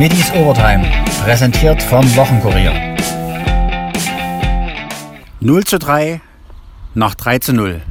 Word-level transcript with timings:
Schmittis 0.00 0.32
Overtime, 0.32 0.90
präsentiert 1.22 1.82
vom 1.82 2.02
Wochenkurier. 2.16 2.96
0 5.40 5.64
zu 5.64 5.78
3 5.78 6.22
nach 6.94 7.14
3 7.14 7.38
zu 7.40 7.52
0. 7.52 7.82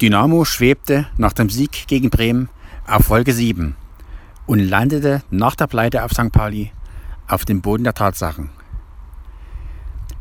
Dynamo 0.00 0.44
schwebte 0.44 1.08
nach 1.16 1.32
dem 1.32 1.50
Sieg 1.50 1.88
gegen 1.88 2.10
Bremen 2.10 2.48
auf 2.86 3.06
Folge 3.06 3.32
7 3.32 3.74
und 4.46 4.60
landete 4.60 5.24
nach 5.30 5.56
der 5.56 5.66
Pleite 5.66 6.04
auf 6.04 6.12
St. 6.12 6.30
Pauli 6.30 6.70
auf 7.26 7.44
dem 7.44 7.60
Boden 7.60 7.82
der 7.82 7.94
Tatsachen. 7.94 8.50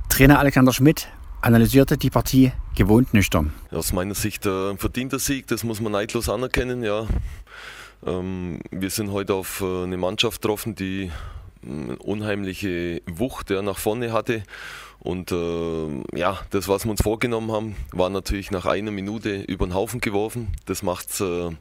Trainer 0.09 0.39
Alexander 0.39 0.73
Schmidt 0.73 1.07
analysierte 1.39 1.99
die 1.99 2.09
Partie 2.09 2.51
gewohnt 2.73 3.13
nüchtern. 3.13 3.53
Aus 3.69 3.93
meiner 3.93 4.15
Sicht 4.15 4.47
äh, 4.47 4.71
ein 4.71 4.79
verdienter 4.79 5.19
Sieg, 5.19 5.45
das 5.45 5.63
muss 5.63 5.81
man 5.81 5.91
neidlos 5.91 6.29
anerkennen. 6.29 6.81
Ja. 6.81 7.05
Ähm, 8.05 8.59
wir 8.71 8.89
sind 8.89 9.11
heute 9.11 9.33
auf 9.33 9.61
äh, 9.61 9.83
eine 9.83 9.97
Mannschaft 9.97 10.41
getroffen, 10.41 10.75
die 10.75 11.11
eine 11.65 11.97
unheimliche 11.97 13.01
Wucht 13.07 13.49
ja, 13.49 13.61
nach 13.61 13.77
vorne 13.77 14.11
hatte. 14.11 14.43
Und 14.99 15.31
äh, 15.31 16.17
ja, 16.17 16.39
das, 16.49 16.67
was 16.67 16.85
wir 16.85 16.91
uns 16.91 17.01
vorgenommen 17.01 17.51
haben, 17.51 17.75
war 17.91 18.09
natürlich 18.09 18.51
nach 18.51 18.65
einer 18.65 18.91
Minute 18.91 19.41
über 19.41 19.65
den 19.65 19.73
Haufen 19.73 20.01
geworfen. 20.01 20.49
Das 20.65 20.83
macht 20.83 21.09
es 21.11 21.21
äh, 21.21 21.51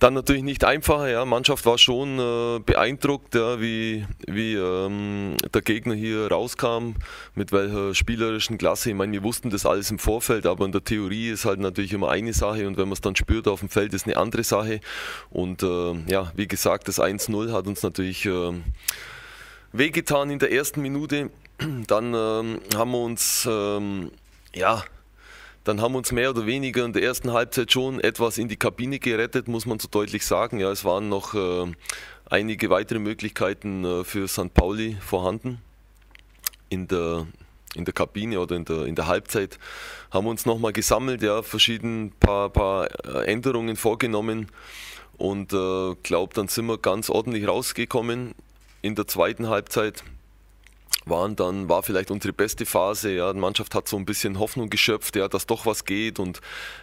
dann 0.00 0.14
natürlich 0.14 0.42
nicht 0.42 0.64
einfacher. 0.64 1.08
Ja. 1.08 1.24
Mannschaft 1.24 1.66
war 1.66 1.78
schon 1.78 2.18
äh, 2.18 2.58
beeindruckt, 2.58 3.34
ja, 3.34 3.60
wie, 3.60 4.06
wie 4.26 4.54
ähm, 4.54 5.36
der 5.52 5.60
Gegner 5.60 5.94
hier 5.94 6.28
rauskam, 6.28 6.94
mit 7.34 7.52
welcher 7.52 7.94
spielerischen 7.94 8.58
Klasse. 8.58 8.90
Ich 8.90 8.96
meine, 8.96 9.12
wir 9.12 9.22
wussten 9.22 9.50
das 9.50 9.66
alles 9.66 9.90
im 9.90 9.98
Vorfeld, 9.98 10.46
aber 10.46 10.64
in 10.64 10.72
der 10.72 10.82
Theorie 10.82 11.28
ist 11.28 11.44
halt 11.44 11.60
natürlich 11.60 11.92
immer 11.92 12.10
eine 12.10 12.32
Sache 12.32 12.66
und 12.66 12.78
wenn 12.78 12.88
man 12.88 12.94
es 12.94 13.02
dann 13.02 13.14
spürt 13.14 13.46
auf 13.46 13.60
dem 13.60 13.68
Feld, 13.68 13.92
ist 13.92 14.06
eine 14.06 14.16
andere 14.16 14.42
Sache. 14.42 14.80
Und 15.28 15.62
äh, 15.62 15.92
ja, 16.08 16.32
wie 16.34 16.48
gesagt, 16.48 16.88
das 16.88 16.98
1-0 16.98 17.52
hat 17.52 17.66
uns 17.66 17.82
natürlich 17.82 18.24
äh, 18.24 18.52
wehgetan 19.72 20.30
in 20.30 20.38
der 20.38 20.50
ersten 20.50 20.80
Minute. 20.80 21.30
Dann 21.86 22.14
ähm, 22.14 22.60
haben 22.74 22.90
wir 22.90 23.02
uns 23.02 23.46
ähm, 23.50 24.10
ja 24.54 24.82
dann 25.70 25.80
haben 25.80 25.94
uns 25.94 26.10
mehr 26.10 26.30
oder 26.30 26.46
weniger 26.46 26.84
in 26.84 26.92
der 26.92 27.04
ersten 27.04 27.32
Halbzeit 27.32 27.70
schon 27.70 28.00
etwas 28.00 28.38
in 28.38 28.48
die 28.48 28.56
Kabine 28.56 28.98
gerettet, 28.98 29.46
muss 29.46 29.66
man 29.66 29.78
so 29.78 29.86
deutlich 29.88 30.26
sagen. 30.26 30.58
Ja, 30.58 30.72
es 30.72 30.84
waren 30.84 31.08
noch 31.08 31.34
äh, 31.34 31.72
einige 32.28 32.70
weitere 32.70 32.98
Möglichkeiten 32.98 33.84
äh, 33.84 34.02
für 34.02 34.26
St. 34.26 34.52
Pauli 34.52 34.96
vorhanden. 35.00 35.58
In 36.70 36.88
der, 36.88 37.28
in 37.76 37.84
der 37.84 37.94
Kabine 37.94 38.40
oder 38.40 38.56
in 38.56 38.64
der, 38.64 38.84
in 38.86 38.96
der 38.96 39.06
Halbzeit 39.06 39.60
haben 40.10 40.26
uns 40.26 40.44
nochmal 40.44 40.72
gesammelt, 40.72 41.22
ja, 41.22 41.40
verschiedene 41.42 42.10
paar, 42.18 42.50
paar 42.50 42.88
äh, 43.06 43.26
Änderungen 43.30 43.76
vorgenommen 43.76 44.48
und 45.18 45.52
äh, 45.52 45.94
glaube, 46.02 46.34
dann 46.34 46.48
sind 46.48 46.66
wir 46.66 46.78
ganz 46.78 47.10
ordentlich 47.10 47.46
rausgekommen 47.46 48.34
in 48.82 48.96
der 48.96 49.06
zweiten 49.06 49.48
Halbzeit 49.48 50.02
waren 51.10 51.36
dann, 51.36 51.68
war 51.68 51.82
vielleicht 51.82 52.10
unsere 52.10 52.32
beste 52.32 52.64
Phase. 52.64 53.12
Ja, 53.12 53.32
die 53.32 53.38
Mannschaft 53.38 53.74
hat 53.74 53.88
so 53.88 53.96
ein 53.96 54.06
bisschen 54.06 54.38
Hoffnung 54.38 54.70
geschöpft, 54.70 55.16
ja, 55.16 55.28
dass 55.28 55.46
doch 55.46 55.66
was 55.66 55.84
geht 55.84 56.18
und 56.18 56.40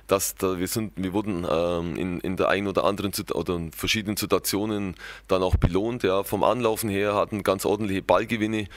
dass 0.08 0.36
da, 0.36 0.60
wir 0.60 0.68
sind, 0.68 0.94
wir 0.96 1.14
wurden 1.14 1.48
ähm, 1.50 1.96
in, 1.96 2.20
in 2.20 2.38
der 2.38 2.50
einen 2.50 2.68
oder 2.68 2.84
anderen 2.84 3.12
oder 3.34 3.56
in 3.56 3.72
verschiedenen 3.72 4.18
Situationen 4.18 4.96
dann 5.28 5.42
auch 5.42 5.56
belohnt. 5.56 6.04
Ja, 6.04 6.24
vom 6.24 6.44
Anlaufen 6.44 6.90
her 6.90 7.16
hatten 7.16 7.42
ganz 7.44 7.66
ordentliche 7.66 8.04
Ballgewinne, 8.04 8.68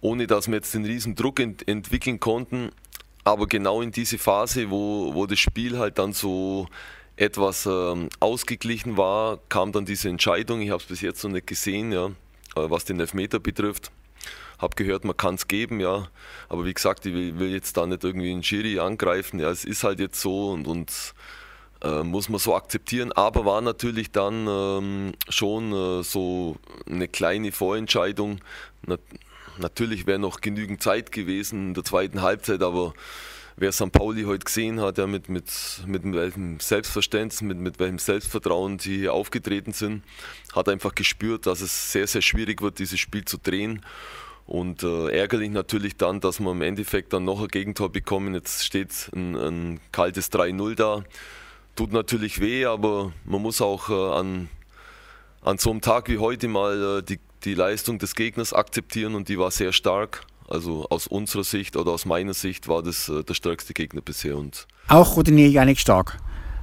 ohne 0.00 0.26
dass 0.26 0.46
wir 0.46 0.54
jetzt 0.54 0.74
den 0.74 0.84
riesen 0.84 1.16
Druck 1.16 1.40
ent 1.40 1.66
entwickeln 1.66 2.20
konnten. 2.20 2.70
Aber 3.24 3.46
genau 3.46 3.82
in 3.82 3.90
diese 3.90 4.18
Phase, 4.18 4.70
wo, 4.70 5.14
wo 5.14 5.26
das 5.26 5.38
Spiel 5.38 5.78
halt 5.78 5.98
dann 5.98 6.12
so 6.12 6.68
etwas 7.16 7.66
ähm, 7.66 8.08
ausgeglichen 8.20 8.96
war, 8.96 9.38
kam 9.48 9.72
dann 9.72 9.84
diese 9.84 10.08
Entscheidung. 10.08 10.60
Ich 10.60 10.70
habe 10.70 10.80
es 10.82 10.88
bis 10.88 11.00
jetzt 11.00 11.24
noch 11.24 11.32
nicht 11.32 11.46
gesehen, 11.46 11.90
ja, 11.92 12.06
äh, 12.06 12.10
was 12.70 12.84
den 12.84 13.00
Elfmeter 13.00 13.40
betrifft 13.40 13.90
habe 14.58 14.74
gehört, 14.76 15.04
man 15.04 15.16
kann 15.16 15.36
es 15.36 15.48
geben, 15.48 15.80
ja. 15.80 16.08
Aber 16.48 16.64
wie 16.64 16.74
gesagt, 16.74 17.06
ich 17.06 17.14
will, 17.14 17.38
will, 17.38 17.52
jetzt 17.52 17.76
da 17.76 17.86
nicht 17.86 18.04
irgendwie 18.04 18.32
einen 18.32 18.42
Schiri 18.42 18.78
angreifen. 18.80 19.38
Ja, 19.40 19.50
es 19.50 19.64
ist 19.64 19.84
halt 19.84 20.00
jetzt 20.00 20.20
so 20.20 20.50
und, 20.50 20.66
und 20.66 21.14
äh, 21.82 22.02
muss 22.02 22.28
man 22.28 22.40
so 22.40 22.54
akzeptieren. 22.54 23.12
Aber 23.12 23.44
war 23.44 23.60
natürlich 23.60 24.10
dann 24.10 24.46
ähm, 24.48 25.12
schon 25.28 25.72
äh, 25.72 26.02
so 26.02 26.56
eine 26.88 27.08
kleine 27.08 27.52
Vorentscheidung. 27.52 28.40
Na, 28.86 28.96
natürlich 29.58 30.06
wäre 30.06 30.18
noch 30.18 30.40
genügend 30.40 30.82
Zeit 30.82 31.12
gewesen 31.12 31.68
in 31.68 31.74
der 31.74 31.84
zweiten 31.84 32.22
Halbzeit, 32.22 32.62
aber 32.62 32.94
wer 33.56 33.72
St. 33.72 33.92
Pauli 33.92 34.24
heute 34.24 34.44
gesehen 34.44 34.80
hat, 34.80 34.98
ja, 34.98 35.06
mit, 35.06 35.28
mit, 35.28 35.50
mit 35.86 36.02
welchem 36.04 36.60
Selbstverständnis, 36.60 37.42
mit, 37.42 37.58
mit 37.58 37.78
welchem 37.78 37.98
Selbstvertrauen 37.98 38.78
sie 38.78 38.98
hier 38.98 39.12
aufgetreten 39.12 39.72
sind, 39.72 40.02
hat 40.54 40.68
einfach 40.68 40.94
gespürt, 40.94 41.46
dass 41.46 41.60
es 41.60 41.92
sehr, 41.92 42.06
sehr 42.06 42.22
schwierig 42.22 42.62
wird, 42.62 42.78
dieses 42.78 43.00
Spiel 43.00 43.24
zu 43.24 43.36
drehen. 43.38 43.84
Und 44.48 44.82
äh, 44.82 45.10
ärgerlich 45.10 45.50
natürlich 45.50 45.98
dann, 45.98 46.20
dass 46.20 46.40
wir 46.40 46.50
im 46.50 46.62
Endeffekt 46.62 47.12
dann 47.12 47.24
noch 47.24 47.42
ein 47.42 47.48
Gegentor 47.48 47.92
bekommen. 47.92 48.32
Jetzt 48.32 48.64
steht 48.64 49.10
ein, 49.14 49.36
ein 49.36 49.80
kaltes 49.92 50.32
3-0 50.32 50.74
da. 50.74 51.04
Tut 51.76 51.92
natürlich 51.92 52.40
weh, 52.40 52.64
aber 52.64 53.12
man 53.26 53.42
muss 53.42 53.60
auch 53.60 53.90
äh, 53.90 54.18
an, 54.18 54.48
an 55.42 55.58
so 55.58 55.70
einem 55.70 55.82
Tag 55.82 56.08
wie 56.08 56.16
heute 56.16 56.48
mal 56.48 57.00
äh, 57.00 57.02
die, 57.02 57.20
die 57.44 57.52
Leistung 57.52 57.98
des 57.98 58.14
Gegners 58.14 58.54
akzeptieren 58.54 59.14
und 59.14 59.28
die 59.28 59.38
war 59.38 59.50
sehr 59.50 59.72
stark. 59.72 60.22
Also 60.48 60.86
aus 60.88 61.06
unserer 61.06 61.44
Sicht 61.44 61.76
oder 61.76 61.92
aus 61.92 62.06
meiner 62.06 62.32
Sicht 62.32 62.68
war 62.68 62.82
das 62.82 63.10
äh, 63.10 63.22
der 63.22 63.34
stärkste 63.34 63.74
Gegner 63.74 64.00
bisher. 64.00 64.38
Und 64.38 64.66
auch 64.88 65.14
Routinier 65.14 65.50
Janik 65.50 65.78
Stark 65.78 66.16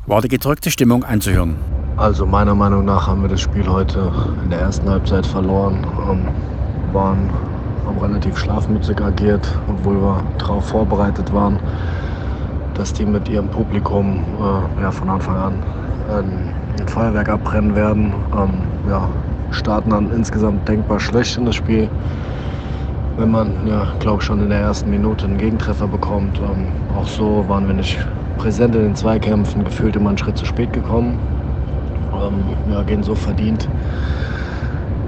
war 0.07 0.23
die 0.23 0.27
gedrückte 0.27 0.71
Stimmung 0.71 1.03
anzuhören. 1.03 1.55
Also 1.97 2.25
meiner 2.25 2.55
Meinung 2.55 2.83
nach 2.83 3.05
haben 3.05 3.21
wir 3.21 3.29
das 3.29 3.41
Spiel 3.41 3.67
heute 3.67 4.11
in 4.43 4.49
der 4.49 4.61
ersten 4.61 4.89
Halbzeit 4.89 5.27
verloren. 5.27 5.85
Ähm, 6.09 6.93
waren 6.93 7.29
haben 7.95 8.03
relativ 8.03 8.37
schlafmützig 8.37 9.01
agiert, 9.01 9.47
obwohl 9.67 10.01
wir 10.01 10.23
darauf 10.37 10.65
vorbereitet 10.65 11.33
waren, 11.33 11.59
dass 12.73 12.93
die 12.93 13.05
mit 13.05 13.29
ihrem 13.29 13.47
Publikum 13.47 14.23
äh, 14.39 14.81
ja, 14.81 14.91
von 14.91 15.09
Anfang 15.09 15.35
an 15.35 15.53
ein, 16.09 16.53
ein 16.79 16.87
Feuerwerk 16.87 17.29
abbrennen 17.29 17.75
werden. 17.75 18.13
Ähm, 18.33 18.49
ja, 18.89 19.09
starten 19.51 19.91
dann 19.91 20.11
insgesamt 20.11 20.67
denkbar 20.67 20.99
schlecht 20.99 21.37
in 21.37 21.45
das 21.45 21.55
Spiel. 21.55 21.89
Wenn 23.17 23.31
man, 23.31 23.65
ja, 23.65 23.87
glaube 23.99 24.21
schon 24.21 24.41
in 24.41 24.49
der 24.49 24.59
ersten 24.59 24.89
Minute 24.89 25.25
einen 25.25 25.37
Gegentreffer 25.37 25.87
bekommt. 25.87 26.39
Ähm, 26.39 26.67
auch 26.97 27.07
so 27.07 27.45
waren 27.47 27.65
wir 27.67 27.73
nicht 27.73 27.97
präsent 28.37 28.75
in 28.75 28.81
den 28.81 28.95
Zweikämpfen, 28.95 29.63
gefühlt 29.63 29.95
immer 29.95 30.09
einen 30.09 30.17
Schritt 30.17 30.37
zu 30.37 30.45
spät 30.45 30.73
gekommen. 30.73 31.17
Ähm, 32.13 32.73
ja, 32.73 32.83
gehen 32.83 33.03
so 33.03 33.15
verdient 33.15 33.69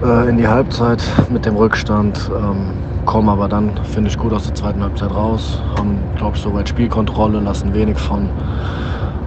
äh, 0.04 0.30
in 0.30 0.38
die 0.38 0.48
Halbzeit 0.48 1.04
mit 1.30 1.46
dem 1.46 1.56
Rückstand. 1.56 2.30
Ähm, 2.36 2.74
kommen 3.06 3.30
aber 3.30 3.48
dann, 3.48 3.72
finde 3.84 4.10
ich, 4.10 4.18
gut 4.18 4.34
aus 4.34 4.46
der 4.46 4.54
zweiten 4.54 4.84
Halbzeit 4.84 5.14
raus. 5.14 5.62
Haben, 5.78 6.00
glaube 6.18 6.36
ich, 6.36 6.44
soweit 6.44 6.68
Spielkontrolle, 6.68 7.40
lassen 7.40 7.74
wenig 7.74 7.98
von, 7.98 8.30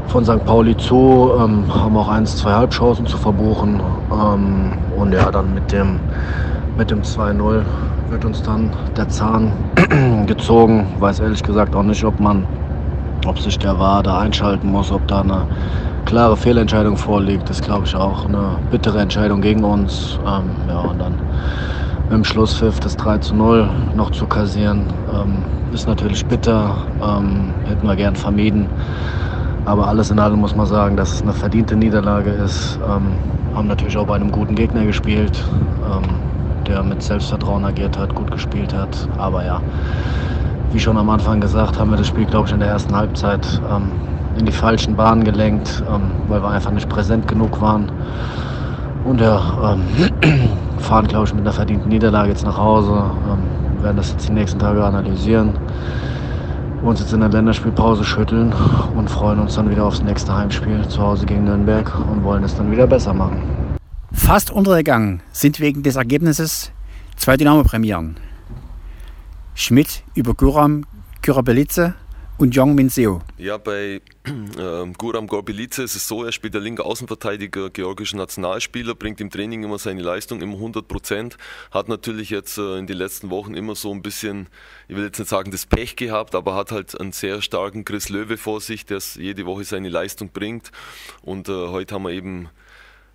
von 0.08 0.24
St. 0.24 0.44
Pauli 0.44 0.76
zu. 0.76 1.30
Ähm, 1.38 1.64
haben 1.74 1.96
auch 1.96 2.08
eins, 2.08 2.36
zwei 2.36 2.52
Halbchancen 2.52 3.06
zu 3.06 3.16
verbuchen. 3.16 3.80
Ähm, 4.12 4.72
und 4.96 5.12
ja, 5.12 5.30
dann 5.30 5.54
mit 5.54 5.72
dem, 5.72 5.98
mit 6.76 6.90
dem 6.90 7.02
2-0 7.02 7.62
wird 8.10 8.24
uns 8.24 8.42
dann 8.42 8.70
der 8.96 9.08
Zahn 9.08 9.52
gezogen. 10.26 10.86
Weiß 10.98 11.20
ehrlich 11.20 11.42
gesagt 11.42 11.74
auch 11.74 11.82
nicht, 11.82 12.04
ob 12.04 12.20
man, 12.20 12.44
ob 13.26 13.38
sich 13.38 13.58
der 13.58 13.78
War 13.78 14.02
da 14.02 14.18
einschalten 14.18 14.70
muss, 14.70 14.92
ob 14.92 15.06
da 15.08 15.22
eine 15.22 15.46
klare 16.04 16.36
Fehlentscheidung 16.36 16.96
vorliegt, 16.96 17.50
ist, 17.50 17.62
glaube 17.62 17.86
ich, 17.86 17.94
auch 17.94 18.26
eine 18.26 18.58
bittere 18.70 19.00
Entscheidung 19.00 19.40
gegen 19.40 19.64
uns. 19.64 20.18
Ähm, 20.26 20.50
ja, 20.68 20.80
und 20.80 21.00
dann 21.00 21.14
dem 22.10 22.24
Schlusspfiff 22.24 22.80
das 22.80 22.96
3 22.96 23.18
zu 23.18 23.34
0 23.34 23.68
noch 23.94 24.10
zu 24.10 24.26
kassieren, 24.26 24.86
ähm, 25.12 25.44
ist 25.72 25.86
natürlich 25.86 26.26
bitter, 26.26 26.74
ähm, 27.00 27.54
hätten 27.64 27.86
wir 27.86 27.96
gern 27.96 28.16
vermieden. 28.16 28.68
Aber 29.64 29.86
alles 29.86 30.10
in 30.10 30.18
allem 30.18 30.40
muss 30.40 30.56
man 30.56 30.66
sagen, 30.66 30.96
dass 30.96 31.12
es 31.12 31.22
eine 31.22 31.32
verdiente 31.32 31.76
Niederlage 31.76 32.30
ist. 32.30 32.78
Ähm, 32.84 33.12
haben 33.54 33.68
natürlich 33.68 33.96
auch 33.96 34.06
bei 34.06 34.16
einem 34.16 34.32
guten 34.32 34.54
Gegner 34.54 34.84
gespielt, 34.84 35.44
ähm, 35.84 36.02
der 36.66 36.82
mit 36.82 37.02
Selbstvertrauen 37.02 37.64
agiert 37.64 37.96
hat, 37.98 38.14
gut 38.14 38.30
gespielt 38.30 38.74
hat. 38.74 39.08
Aber 39.16 39.44
ja, 39.44 39.60
wie 40.72 40.80
schon 40.80 40.96
am 40.96 41.10
Anfang 41.10 41.40
gesagt, 41.40 41.78
haben 41.78 41.90
wir 41.90 41.96
das 41.96 42.08
Spiel, 42.08 42.26
glaube 42.26 42.48
ich, 42.48 42.52
in 42.52 42.60
der 42.60 42.68
ersten 42.68 42.96
Halbzeit 42.96 43.60
ähm, 43.70 43.92
in 44.40 44.46
die 44.46 44.52
falschen 44.52 44.96
Bahnen 44.96 45.22
gelenkt, 45.22 45.82
ähm, 45.88 46.10
weil 46.28 46.42
wir 46.42 46.48
einfach 46.48 46.70
nicht 46.72 46.88
präsent 46.88 47.28
genug 47.28 47.60
waren. 47.60 47.92
Und 49.04 49.20
ja, 49.20 49.74
ähm, 49.74 50.48
fahren, 50.78 51.06
glaube 51.06 51.26
ich, 51.26 51.34
mit 51.34 51.42
einer 51.42 51.52
verdienten 51.52 51.88
Niederlage 51.88 52.30
jetzt 52.30 52.44
nach 52.44 52.56
Hause. 52.56 53.10
Ähm, 53.30 53.82
werden 53.82 53.96
das 53.96 54.12
jetzt 54.12 54.28
die 54.28 54.32
nächsten 54.32 54.58
Tage 54.58 54.84
analysieren. 54.84 55.54
Uns 56.82 57.00
jetzt 57.00 57.12
in 57.12 57.20
der 57.20 57.28
Länderspielpause 57.28 58.04
schütteln 58.04 58.52
und 58.96 59.10
freuen 59.10 59.38
uns 59.38 59.54
dann 59.54 59.70
wieder 59.70 59.84
aufs 59.84 60.02
nächste 60.02 60.34
Heimspiel 60.34 60.86
zu 60.88 61.00
Hause 61.00 61.26
gegen 61.26 61.44
Nürnberg 61.44 61.92
und 62.10 62.24
wollen 62.24 62.42
es 62.42 62.56
dann 62.56 62.70
wieder 62.70 62.86
besser 62.86 63.12
machen. 63.12 63.42
Fast 64.12 64.50
untergegangen 64.50 65.22
sind 65.32 65.60
wegen 65.60 65.82
des 65.82 65.96
Ergebnisses 65.96 66.72
zwei 67.16 67.36
Dynamo-Premieren. 67.36 68.16
Schmidt 69.54 70.02
über 70.14 70.32
Guram 70.32 70.84
Kyrabelitze 71.20 71.94
und 72.40 72.54
Jong 72.54 72.74
Min 72.74 72.88
Seo. 72.88 73.20
Ja, 73.36 73.58
bei 73.58 74.00
äh, 74.24 74.92
Guram 74.96 75.26
Gorbilice 75.26 75.80
ist 75.80 75.94
es 75.94 76.08
so, 76.08 76.24
er 76.24 76.32
spielt 76.32 76.54
der 76.54 76.62
linke 76.62 76.84
Außenverteidiger, 76.84 77.68
georgischer 77.68 78.16
Nationalspieler, 78.16 78.94
bringt 78.94 79.20
im 79.20 79.28
Training 79.28 79.62
immer 79.62 79.78
seine 79.78 80.00
Leistung, 80.00 80.40
immer 80.40 80.54
100 80.54 80.88
Prozent. 80.88 81.36
Hat 81.70 81.88
natürlich 81.88 82.30
jetzt 82.30 82.56
äh, 82.56 82.78
in 82.78 82.86
den 82.86 82.96
letzten 82.96 83.28
Wochen 83.28 83.52
immer 83.52 83.74
so 83.74 83.92
ein 83.92 84.00
bisschen, 84.00 84.48
ich 84.88 84.96
will 84.96 85.04
jetzt 85.04 85.18
nicht 85.18 85.28
sagen 85.28 85.50
das 85.50 85.66
Pech 85.66 85.96
gehabt, 85.96 86.34
aber 86.34 86.54
hat 86.54 86.72
halt 86.72 86.98
einen 86.98 87.12
sehr 87.12 87.42
starken 87.42 87.84
Chris 87.84 88.08
Löwe 88.08 88.38
vor 88.38 88.62
sich, 88.62 88.86
der 88.86 89.00
jede 89.16 89.44
Woche 89.44 89.64
seine 89.64 89.90
Leistung 89.90 90.30
bringt. 90.30 90.72
Und 91.20 91.50
äh, 91.50 91.52
heute 91.52 91.94
haben 91.94 92.04
wir 92.04 92.12
eben 92.12 92.48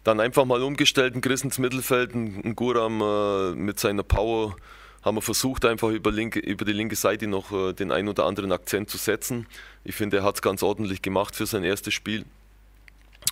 dann 0.03 0.19
einfach 0.19 0.45
mal 0.45 0.61
umgestellt, 0.61 1.13
einen 1.13 1.21
Chris 1.21 1.43
ins 1.43 1.57
Mittelfeld, 1.57 2.13
einen 2.13 2.55
Guram 2.55 3.01
äh, 3.01 3.55
mit 3.55 3.79
seiner 3.79 4.03
Power 4.03 4.55
haben 5.05 5.15
wir 5.15 5.21
versucht, 5.21 5.65
einfach 5.65 5.89
über, 5.89 6.11
linke, 6.11 6.39
über 6.39 6.65
die 6.65 6.73
linke 6.73 6.95
Seite 6.95 7.27
noch 7.27 7.51
äh, 7.51 7.73
den 7.73 7.91
ein 7.91 8.09
oder 8.09 8.25
anderen 8.25 8.51
Akzent 8.51 8.89
zu 8.89 8.97
setzen. 8.97 9.45
Ich 9.83 9.93
finde, 9.93 10.17
er 10.17 10.23
hat 10.23 10.35
es 10.35 10.41
ganz 10.41 10.63
ordentlich 10.63 11.03
gemacht 11.03 11.35
für 11.35 11.45
sein 11.45 11.63
erstes 11.63 11.93
Spiel. 11.93 12.25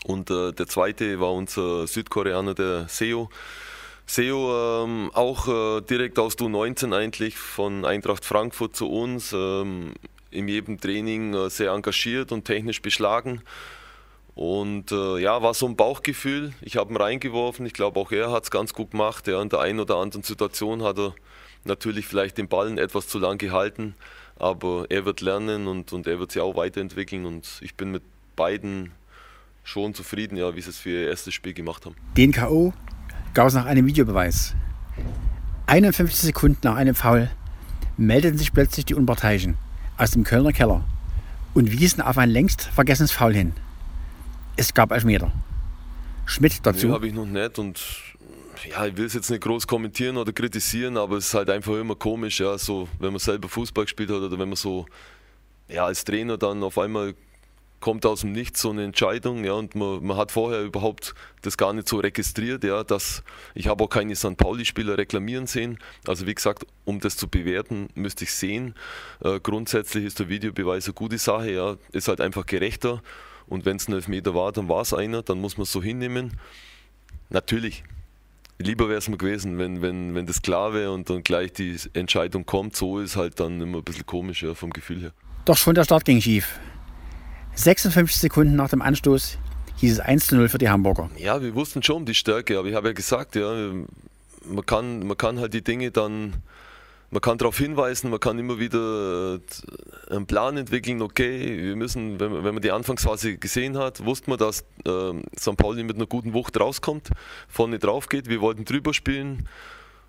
Und 0.06 0.30
äh, 0.30 0.52
der 0.52 0.68
zweite 0.68 1.20
war 1.20 1.34
unser 1.34 1.88
Südkoreaner, 1.88 2.54
der 2.54 2.88
Seo. 2.88 3.30
Seo 4.06 4.84
ähm, 4.84 5.10
auch 5.14 5.48
äh, 5.48 5.82
direkt 5.82 6.20
aus 6.20 6.38
Du19 6.38 6.96
eigentlich 6.96 7.38
von 7.38 7.86
Eintracht 7.86 8.24
Frankfurt 8.24 8.76
zu 8.76 8.90
uns. 8.90 9.34
Ähm, 9.34 9.94
in 10.30 10.48
jedem 10.48 10.80
Training 10.80 11.34
äh, 11.34 11.50
sehr 11.50 11.72
engagiert 11.72 12.32
und 12.32 12.46
technisch 12.46 12.82
beschlagen. 12.82 13.42
Und 14.36 14.92
äh, 14.92 15.20
ja, 15.20 15.42
war 15.42 15.54
so 15.54 15.68
ein 15.68 15.76
Bauchgefühl. 15.76 16.54
Ich 16.62 16.76
habe 16.78 16.94
ihn 16.94 16.98
reingeworfen. 16.98 17.66
Ich 17.66 17.74
glaube, 17.74 18.00
auch 18.00 18.12
er 18.12 18.32
hat 18.32 18.44
es 18.44 18.52
ganz 18.52 18.74
gut 18.74 18.92
gemacht. 18.92 19.28
Ja, 19.28 19.42
in 19.42 19.50
der 19.50 19.60
einen 19.60 19.80
oder 19.80 19.98
anderen 19.98 20.24
Situation 20.24 20.84
hat 20.84 20.98
er 20.98 21.14
natürlich 21.66 22.08
vielleicht 22.08 22.38
den 22.38 22.48
Ballen 22.48 22.78
etwas 22.78 23.08
zu 23.08 23.20
lang 23.20 23.38
gehalten, 23.38 23.96
aber 24.38 24.86
er 24.90 25.06
wird 25.06 25.22
lernen 25.22 25.68
und, 25.68 25.94
und 25.94 26.08
er 26.08 26.20
wird 26.20 26.32
sich 26.32 26.42
auch 26.42 26.56
weiterentwickeln 26.56 27.26
und 27.26 27.48
ich 27.62 27.76
bin 27.76 27.92
mit 27.92 28.04
beiden 28.36 28.92
schon 29.64 29.94
zufrieden, 29.94 30.38
ja, 30.38 30.56
wie 30.56 30.62
sie 30.62 30.70
es 30.70 30.78
für 30.78 30.90
ihr 30.90 31.08
erstes 31.10 31.34
Spiel 31.34 31.54
gemacht 31.54 31.86
haben. 31.86 31.96
Den 32.18 32.32
K.O. 32.32 32.74
gab 33.34 33.48
es 33.48 33.54
nach 33.54 33.66
einem 33.66 33.86
Videobeweis. 33.86 34.56
51 35.68 36.20
Sekunden 36.20 36.60
nach 36.64 36.76
einem 36.76 36.96
Foul 36.96 37.30
meldeten 37.98 38.38
sich 38.38 38.52
plötzlich 38.52 38.86
die 38.86 38.96
Unparteiischen 38.96 39.56
aus 39.98 40.12
dem 40.12 40.24
Kölner 40.24 40.52
Keller 40.52 40.84
und 41.54 41.72
wiesen 41.72 42.02
auf 42.02 42.18
ein 42.18 42.30
längst 42.30 42.64
vergessenes 42.64 43.12
Foul 43.12 43.34
hin. 43.34 43.54
Es 44.56 44.74
gab 44.74 44.92
Elfmeter. 44.92 45.32
Schmidt 46.26 46.66
dazu. 46.66 46.88
Nee, 46.88 46.94
habe 46.94 47.08
ich 47.08 47.14
noch 47.14 47.26
nicht 47.26 47.60
und 47.60 47.80
ja, 48.70 48.86
ich 48.86 48.98
will 48.98 49.06
es 49.06 49.14
jetzt 49.14 49.30
nicht 49.30 49.44
groß 49.44 49.68
kommentieren 49.68 50.18
oder 50.18 50.32
kritisieren, 50.32 50.98
aber 50.98 51.18
es 51.18 51.28
ist 51.28 51.34
halt 51.34 51.50
einfach 51.50 51.76
immer 51.76 51.96
komisch, 51.96 52.40
ja, 52.40 52.58
so, 52.58 52.88
wenn 53.00 53.12
man 53.12 53.20
selber 53.20 53.50
Fußball 53.50 53.86
gespielt 53.86 54.10
hat 54.10 54.18
oder 54.18 54.38
wenn 54.40 54.50
man 54.50 54.56
so, 54.56 54.86
ja, 55.68 55.86
als 55.86 56.04
Trainer 56.04 56.38
dann 56.38 56.64
auf 56.64 56.78
einmal 56.78 57.16
kommt 57.84 58.06
aus 58.06 58.22
dem 58.22 58.32
Nichts 58.32 58.62
so 58.62 58.70
eine 58.70 58.86
Entscheidung, 58.86 59.44
ja, 59.44 59.54
und 59.54 59.76
man, 59.76 60.02
man 60.06 60.16
hat 60.16 60.32
vorher 60.32 60.62
überhaupt 60.62 61.14
das 61.42 61.58
gar 61.58 61.74
nicht 61.74 61.90
so 61.90 61.98
registriert, 61.98 62.64
ja, 62.64 62.82
dass 62.84 63.24
ich 63.56 63.68
habe 63.68 63.84
auch 63.84 63.90
keine 63.90 64.16
St. 64.16 64.38
Pauli-Spieler 64.38 64.98
reklamieren 64.98 65.48
sehen. 65.48 65.78
Also 66.08 66.26
wie 66.26 66.34
gesagt, 66.34 66.66
um 66.86 67.02
das 67.02 67.18
zu 67.18 67.28
bewerten, 67.28 67.90
müsste 67.94 68.24
ich 68.24 68.34
sehen. 68.34 68.74
Äh, 69.22 69.42
grundsätzlich 69.42 70.06
ist 70.06 70.20
der 70.20 70.30
Videobeweis 70.30 70.86
eine 70.86 70.94
gute 70.94 71.18
Sache, 71.18 71.52
ja, 71.52 71.76
ist 71.92 72.08
halt 72.08 72.22
einfach 72.22 72.46
gerechter. 72.46 73.04
Und 73.48 73.66
wenn 73.66 73.76
es 73.76 73.90
ein 73.90 73.94
Elfmeter 73.94 74.34
war, 74.34 74.54
dann 74.54 74.70
war 74.70 74.82
es 74.82 74.94
einer, 74.94 75.22
dann 75.22 75.42
muss 75.42 75.58
man 75.58 75.64
es 75.64 75.72
so 75.74 75.84
hinnehmen. 75.84 76.40
Natürlich, 77.30 77.84
lieber 78.60 78.90
wäre 78.90 79.00
es 79.00 79.10
mir 79.10 79.18
gewesen, 79.18 79.58
wenn, 79.58 79.82
wenn, 79.82 80.16
wenn 80.16 80.26
das 80.26 80.42
klar 80.42 80.74
wäre 80.74 80.92
und 80.92 81.10
dann 81.10 81.24
gleich 81.24 81.54
die 81.54 81.78
Entscheidung 81.94 82.46
kommt. 82.46 82.76
So 82.76 83.00
ist 83.00 83.16
halt 83.16 83.40
dann 83.40 83.62
immer 83.62 83.80
ein 83.80 83.84
bisschen 83.84 84.06
komisch 84.06 84.44
ja, 84.44 84.54
vom 84.54 84.72
Gefühl 84.72 85.02
her. 85.02 85.12
Doch 85.46 85.58
schon 85.58 85.76
der 85.76 85.84
Start 85.84 86.06
ging 86.06 86.22
schief. 86.22 86.60
56 87.56 88.20
Sekunden 88.20 88.56
nach 88.56 88.70
dem 88.70 88.82
Anstoß 88.82 89.38
hieß 89.78 89.94
es 89.94 90.00
1 90.00 90.28
zu 90.28 90.36
0 90.36 90.50
für 90.50 90.58
die 90.58 90.70
Hamburger. 90.70 91.10
Ja, 91.18 91.42
wir 91.42 91.54
wussten 91.56 91.84
schon 91.84 91.98
um 91.98 92.06
die 92.06 92.14
Stärke, 92.14 92.58
aber 92.58 92.68
ich 92.68 92.76
habe 92.76 92.88
ja 92.88 92.94
gesagt, 92.94 93.36
ja, 93.36 93.72
man 94.46 94.66
kann, 94.66 95.06
man 95.06 95.18
kann 95.18 95.40
halt 95.40 95.54
die 95.54 95.64
Dinge 95.64 95.92
dann 95.92 96.34
man 97.14 97.22
kann 97.22 97.38
darauf 97.38 97.58
hinweisen, 97.60 98.10
man 98.10 98.20
kann 98.20 98.40
immer 98.40 98.60
wieder 98.60 99.36
äh, 99.36 100.14
einen 100.14 100.26
Plan 100.26 100.58
entwickeln, 100.58 101.02
okay, 101.02 101.64
wir 101.64 101.76
müssen, 101.76 102.20
wenn 102.20 102.32
man, 102.32 102.44
wenn 102.44 102.56
man 102.56 102.64
die 102.64 102.72
Anfangsphase 102.72 103.38
gesehen 103.38 103.78
hat, 103.78 104.04
wusste 104.04 104.32
man, 104.32 104.40
dass 104.40 104.62
äh, 104.86 105.14
St. 105.40 105.56
Pauli 105.56 105.84
mit 105.84 105.96
einer 105.96 106.08
guten 106.08 106.34
Wucht 106.34 106.60
rauskommt, 106.60 107.12
vorne 107.48 107.78
drauf 107.78 108.10
geht, 108.10 108.30
wir 108.30 108.42
wollten 108.42 108.66
drüber 108.66 108.96
spielen, 108.96 109.48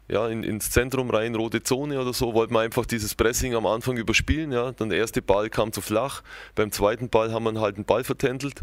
ja, 0.08 0.28
in, 0.28 0.42
ins 0.42 0.70
Zentrum 0.70 1.10
rein, 1.10 1.34
rote 1.34 1.62
Zone 1.62 2.00
oder 2.00 2.14
so, 2.14 2.32
wollten 2.32 2.54
wir 2.54 2.60
einfach 2.60 2.86
dieses 2.86 3.14
Pressing 3.14 3.54
am 3.54 3.66
Anfang 3.66 3.98
überspielen, 3.98 4.50
ja, 4.50 4.72
dann 4.72 4.88
der 4.88 4.98
erste 4.98 5.20
Ball 5.20 5.50
kam 5.50 5.72
zu 5.72 5.82
flach, 5.82 6.22
beim 6.54 6.72
zweiten 6.72 7.10
Ball 7.10 7.32
haben 7.32 7.44
wir 7.44 7.60
halt 7.60 7.76
einen 7.76 7.84
Ball 7.84 8.04
vertändelt 8.04 8.62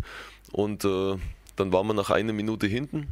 und 0.51 0.83
äh, 0.83 1.15
dann 1.57 1.71
waren 1.71 1.85
wir 1.85 1.93
nach 1.93 2.09
einer 2.09 2.33
Minute 2.33 2.65
hinten, 2.65 3.07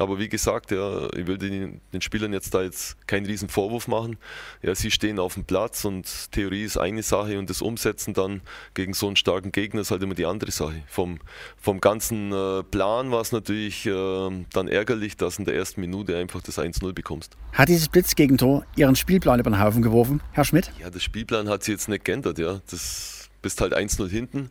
aber 0.00 0.18
wie 0.18 0.28
gesagt, 0.28 0.72
ja, 0.72 1.06
ich 1.14 1.26
will 1.26 1.38
den, 1.38 1.80
den, 1.92 2.00
Spielern 2.00 2.32
jetzt 2.32 2.52
da 2.52 2.62
jetzt 2.62 3.06
keinen 3.06 3.26
riesen 3.26 3.48
Vorwurf 3.48 3.86
machen. 3.86 4.16
Ja, 4.60 4.74
sie 4.74 4.90
stehen 4.90 5.20
auf 5.20 5.34
dem 5.34 5.44
Platz 5.44 5.84
und 5.84 6.32
Theorie 6.32 6.64
ist 6.64 6.76
eine 6.76 7.04
Sache 7.04 7.38
und 7.38 7.48
das 7.48 7.62
Umsetzen 7.62 8.12
dann 8.12 8.40
gegen 8.74 8.92
so 8.92 9.06
einen 9.06 9.14
starken 9.14 9.52
Gegner 9.52 9.82
ist 9.82 9.92
halt 9.92 10.02
immer 10.02 10.14
die 10.14 10.26
andere 10.26 10.50
Sache. 10.50 10.82
Vom, 10.88 11.20
vom 11.56 11.80
ganzen 11.80 12.32
äh, 12.32 12.64
Plan 12.64 13.12
war 13.12 13.20
es 13.20 13.30
natürlich 13.30 13.86
äh, 13.86 14.44
dann 14.52 14.66
ärgerlich, 14.66 15.16
dass 15.16 15.38
in 15.38 15.44
der 15.44 15.54
ersten 15.54 15.80
Minute 15.80 16.16
einfach 16.16 16.42
das 16.42 16.58
1-0 16.58 16.92
bekommst. 16.92 17.36
Hat 17.52 17.68
dieses 17.68 17.88
Blitzgegentor 17.88 18.66
Ihren 18.74 18.96
Spielplan 18.96 19.38
über 19.38 19.50
den 19.50 19.60
Haufen 19.60 19.82
geworfen, 19.82 20.20
Herr 20.32 20.44
Schmidt? 20.44 20.72
Ja, 20.80 20.90
der 20.90 20.98
Spielplan 20.98 21.48
hat 21.48 21.62
sich 21.62 21.72
jetzt 21.72 21.88
nicht 21.88 22.04
geändert. 22.04 22.38
Ja. 22.40 22.60
Das 22.68 23.28
bist 23.42 23.60
halt 23.60 23.76
1-0 23.76 24.08
hinten 24.08 24.50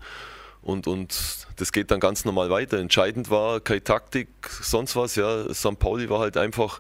und, 0.64 0.88
und 0.88 1.48
das 1.58 1.72
geht 1.72 1.92
dann 1.92 2.00
ganz 2.00 2.26
normal 2.26 2.50
weiter. 2.50 2.80
Entscheidend 2.80 3.30
war 3.30 3.60
keine 3.60 3.84
Taktik, 3.84 4.30
sonst 4.50 4.96
was. 4.96 5.16
Ja. 5.16 5.54
St. 5.54 5.78
Pauli 5.78 6.10
war 6.10 6.20
halt 6.20 6.38
einfach 6.38 6.80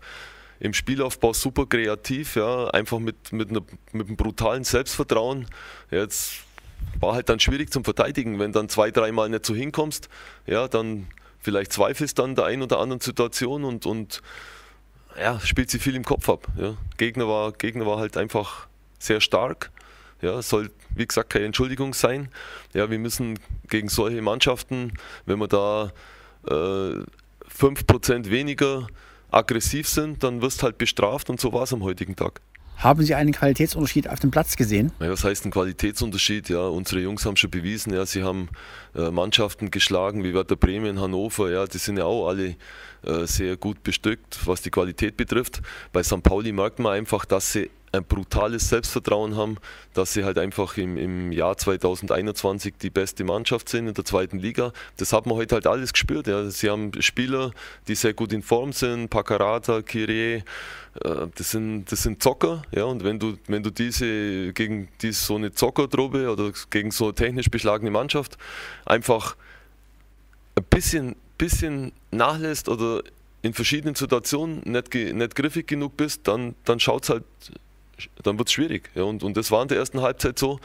im 0.59 0.73
Spielaufbau 0.73 1.33
super 1.33 1.65
kreativ, 1.65 2.35
ja. 2.35 2.69
einfach 2.69 2.99
mit, 2.99 3.33
mit, 3.33 3.49
einer, 3.49 3.61
mit 3.91 4.07
einem 4.07 4.15
brutalen 4.15 4.63
Selbstvertrauen. 4.63 5.47
Jetzt 5.91 6.35
war 6.99 7.13
halt 7.13 7.27
dann 7.27 7.39
schwierig 7.39 7.71
zum 7.71 7.83
Verteidigen, 7.83 8.39
wenn 8.39 8.53
dann 8.53 8.69
zwei, 8.69 8.89
dreimal 8.89 9.29
nicht 9.29 9.45
so 9.45 9.53
hinkommst, 9.53 10.07
ja, 10.45 10.67
dann 10.67 11.07
vielleicht 11.39 11.73
zweifelst 11.73 12.17
dann 12.19 12.35
der 12.35 12.45
einen 12.45 12.61
oder 12.61 12.79
anderen 12.79 13.01
Situation 13.01 13.65
und, 13.65 13.85
und 13.85 14.21
ja, 15.19 15.39
spielt 15.41 15.69
sie 15.69 15.79
viel 15.79 15.95
im 15.95 16.05
Kopf 16.05 16.29
ab. 16.29 16.47
Ja. 16.57 16.77
Gegner, 16.97 17.27
war, 17.27 17.51
Gegner 17.51 17.85
war 17.85 17.97
halt 17.97 18.15
einfach 18.15 18.67
sehr 18.99 19.19
stark 19.19 19.71
ja, 20.23 20.41
soll, 20.41 20.71
wie 20.95 21.05
gesagt, 21.05 21.29
keine 21.29 21.45
Entschuldigung 21.45 21.93
sein. 21.93 22.29
Ja, 22.73 22.89
wir 22.89 22.97
müssen 22.97 23.39
gegen 23.69 23.89
solche 23.89 24.21
Mannschaften, 24.21 24.93
wenn 25.25 25.39
wir 25.39 25.47
da 25.47 25.91
äh, 26.47 27.03
5% 27.49 28.29
weniger 28.29 28.87
aggressiv 29.29 29.87
sind, 29.87 30.23
dann 30.23 30.41
wirst 30.41 30.63
halt 30.63 30.77
bestraft 30.77 31.29
und 31.29 31.39
so 31.39 31.51
war 31.53 31.63
es 31.63 31.73
am 31.73 31.83
heutigen 31.83 32.15
Tag. 32.15 32.41
Haben 32.77 33.03
Sie 33.03 33.15
einen 33.15 33.31
Qualitätsunterschied 33.31 34.09
auf 34.09 34.19
dem 34.19 34.31
Platz 34.31 34.55
gesehen? 34.55 34.91
Ja, 34.99 35.09
was 35.09 35.23
heißt 35.23 35.45
ein 35.45 35.51
Qualitätsunterschied? 35.51 36.49
Ja, 36.49 36.67
unsere 36.67 37.01
Jungs 37.01 37.25
haben 37.25 37.37
schon 37.37 37.51
bewiesen, 37.51 37.93
ja, 37.93 38.05
sie 38.05 38.23
haben 38.23 38.49
äh, 38.95 39.11
Mannschaften 39.11 39.71
geschlagen 39.71 40.23
wie 40.23 40.33
Werder 40.33 40.55
Bremen, 40.55 40.99
Hannover, 40.99 41.51
ja, 41.51 41.65
die 41.65 41.77
sind 41.77 41.97
ja 41.97 42.05
auch 42.05 42.27
alle 42.27 42.55
äh, 43.03 43.25
sehr 43.25 43.57
gut 43.57 43.83
bestückt, 43.83 44.39
was 44.45 44.61
die 44.61 44.69
Qualität 44.69 45.17
betrifft. 45.17 45.61
Bei 45.91 46.03
St. 46.03 46.23
Pauli 46.23 46.51
merkt 46.51 46.79
man 46.79 46.93
einfach, 46.93 47.25
dass 47.25 47.53
sie 47.53 47.69
ein 47.93 48.03
brutales 48.03 48.69
Selbstvertrauen 48.69 49.37
haben, 49.37 49.57
dass 49.93 50.13
sie 50.13 50.23
halt 50.23 50.39
einfach 50.39 50.77
im, 50.77 50.97
im 50.97 51.31
Jahr 51.31 51.57
2021 51.57 52.73
die 52.81 52.89
beste 52.89 53.23
Mannschaft 53.23 53.69
sind 53.69 53.87
in 53.87 53.93
der 53.93 54.03
zweiten 54.03 54.39
Liga. 54.39 54.73
Das 54.97 55.13
hat 55.13 55.27
man 55.27 55.37
heute 55.37 55.55
halt 55.55 55.67
alles 55.67 55.93
gespürt. 55.93 56.25
Ja. 56.25 56.49
Sie 56.49 56.69
haben 56.69 56.91
Spieler, 57.01 57.51
die 57.87 57.93
sehr 57.93 58.13
gut 58.13 58.33
in 58.33 58.41
Form 58.41 58.73
sind, 58.73 59.09
Pacarata, 59.09 59.83
Kyrie, 59.83 60.43
äh, 61.03 61.27
das 61.35 61.51
sind, 61.51 61.91
das 61.91 62.01
sind 62.01 62.23
Zocker. 62.23 62.63
Ja. 62.71 62.85
Und 62.85 63.03
wenn 63.03 63.19
du, 63.19 63.37
wenn 63.47 63.61
du 63.61 63.69
diese 63.69 64.53
gegen 64.53 64.89
diese, 65.01 65.23
so 65.23 65.35
eine 65.35 65.51
Zockertruppe 65.51 66.31
oder 66.31 66.51
gegen 66.71 66.89
so 66.89 67.05
eine 67.05 67.13
technisch 67.13 67.51
beschlagene 67.51 67.91
Mannschaft 67.91 68.37
einfach 68.85 69.35
ein 70.55 70.63
bisschen, 70.63 71.15
bisschen 71.37 71.91
nachlässt 72.09 72.69
oder 72.69 73.03
in 73.43 73.53
verschiedenen 73.53 73.93
Situationen 73.93 74.61
nicht, 74.63 74.95
nicht 74.95 75.35
griffig 75.35 75.67
genug 75.67 75.95
bist, 75.95 76.27
dann, 76.27 76.55
dann 76.63 76.79
schaut 76.79 77.03
es 77.03 77.09
halt 77.09 77.23
dann 78.21 78.37
wird 78.37 78.47
es 78.47 78.53
schwierig. 78.53 78.89
Ja, 78.95 79.03
und, 79.03 79.23
und 79.23 79.37
das 79.37 79.51
war 79.51 79.61
in 79.61 79.67
der 79.67 79.77
ersten 79.77 80.01
Halbzeit 80.01 80.37
so. 80.39 80.59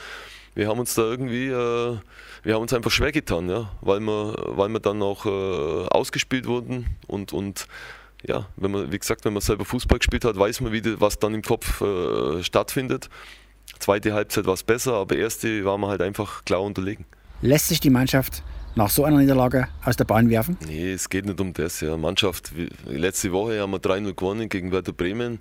Wir 0.54 0.68
haben 0.68 0.80
uns 0.80 0.94
da 0.94 1.02
irgendwie, 1.02 1.46
äh, 1.46 1.96
wir 2.42 2.54
haben 2.54 2.62
uns 2.62 2.72
einfach 2.72 2.90
schwer 2.90 3.12
getan, 3.12 3.48
ja, 3.48 3.70
weil 3.80 4.00
wir, 4.00 4.34
weil 4.48 4.68
wir 4.70 4.80
dann 4.80 5.02
auch 5.02 5.24
äh, 5.26 5.88
ausgespielt 5.88 6.46
wurden 6.46 6.86
und, 7.06 7.32
und 7.32 7.68
ja, 8.26 8.46
wenn 8.56 8.72
man, 8.72 8.90
wie 8.90 8.98
gesagt, 8.98 9.24
wenn 9.24 9.32
man 9.32 9.42
selber 9.42 9.64
Fußball 9.64 9.98
gespielt 9.98 10.24
hat, 10.24 10.36
weiß 10.36 10.60
man, 10.60 10.72
wie, 10.72 11.00
was 11.00 11.18
dann 11.18 11.34
im 11.34 11.42
Kopf 11.42 11.80
äh, 11.80 12.42
stattfindet. 12.42 13.08
Zweite 13.78 14.12
Halbzeit 14.12 14.46
war 14.46 14.54
es 14.54 14.64
besser, 14.64 14.94
aber 14.94 15.16
erste 15.16 15.64
war 15.64 15.78
man 15.78 15.90
halt 15.90 16.02
einfach 16.02 16.44
klar 16.44 16.62
unterlegen. 16.62 17.04
Lässt 17.42 17.68
sich 17.68 17.78
die 17.78 17.90
Mannschaft 17.90 18.42
nach 18.74 18.90
so 18.90 19.04
einer 19.04 19.18
Niederlage 19.18 19.68
aus 19.84 19.96
der 19.96 20.04
Bahn 20.04 20.28
werfen? 20.28 20.56
Nee, 20.66 20.92
es 20.92 21.08
geht 21.08 21.26
nicht 21.26 21.40
um 21.40 21.52
das. 21.52 21.80
Ja. 21.80 21.96
Mannschaft, 21.96 22.52
letzte 22.86 23.30
Woche 23.30 23.60
haben 23.60 23.70
wir 23.70 23.78
3-0 23.78 24.14
gewonnen 24.14 24.48
gegen 24.48 24.72
Werder 24.72 24.92
Bremen 24.92 25.38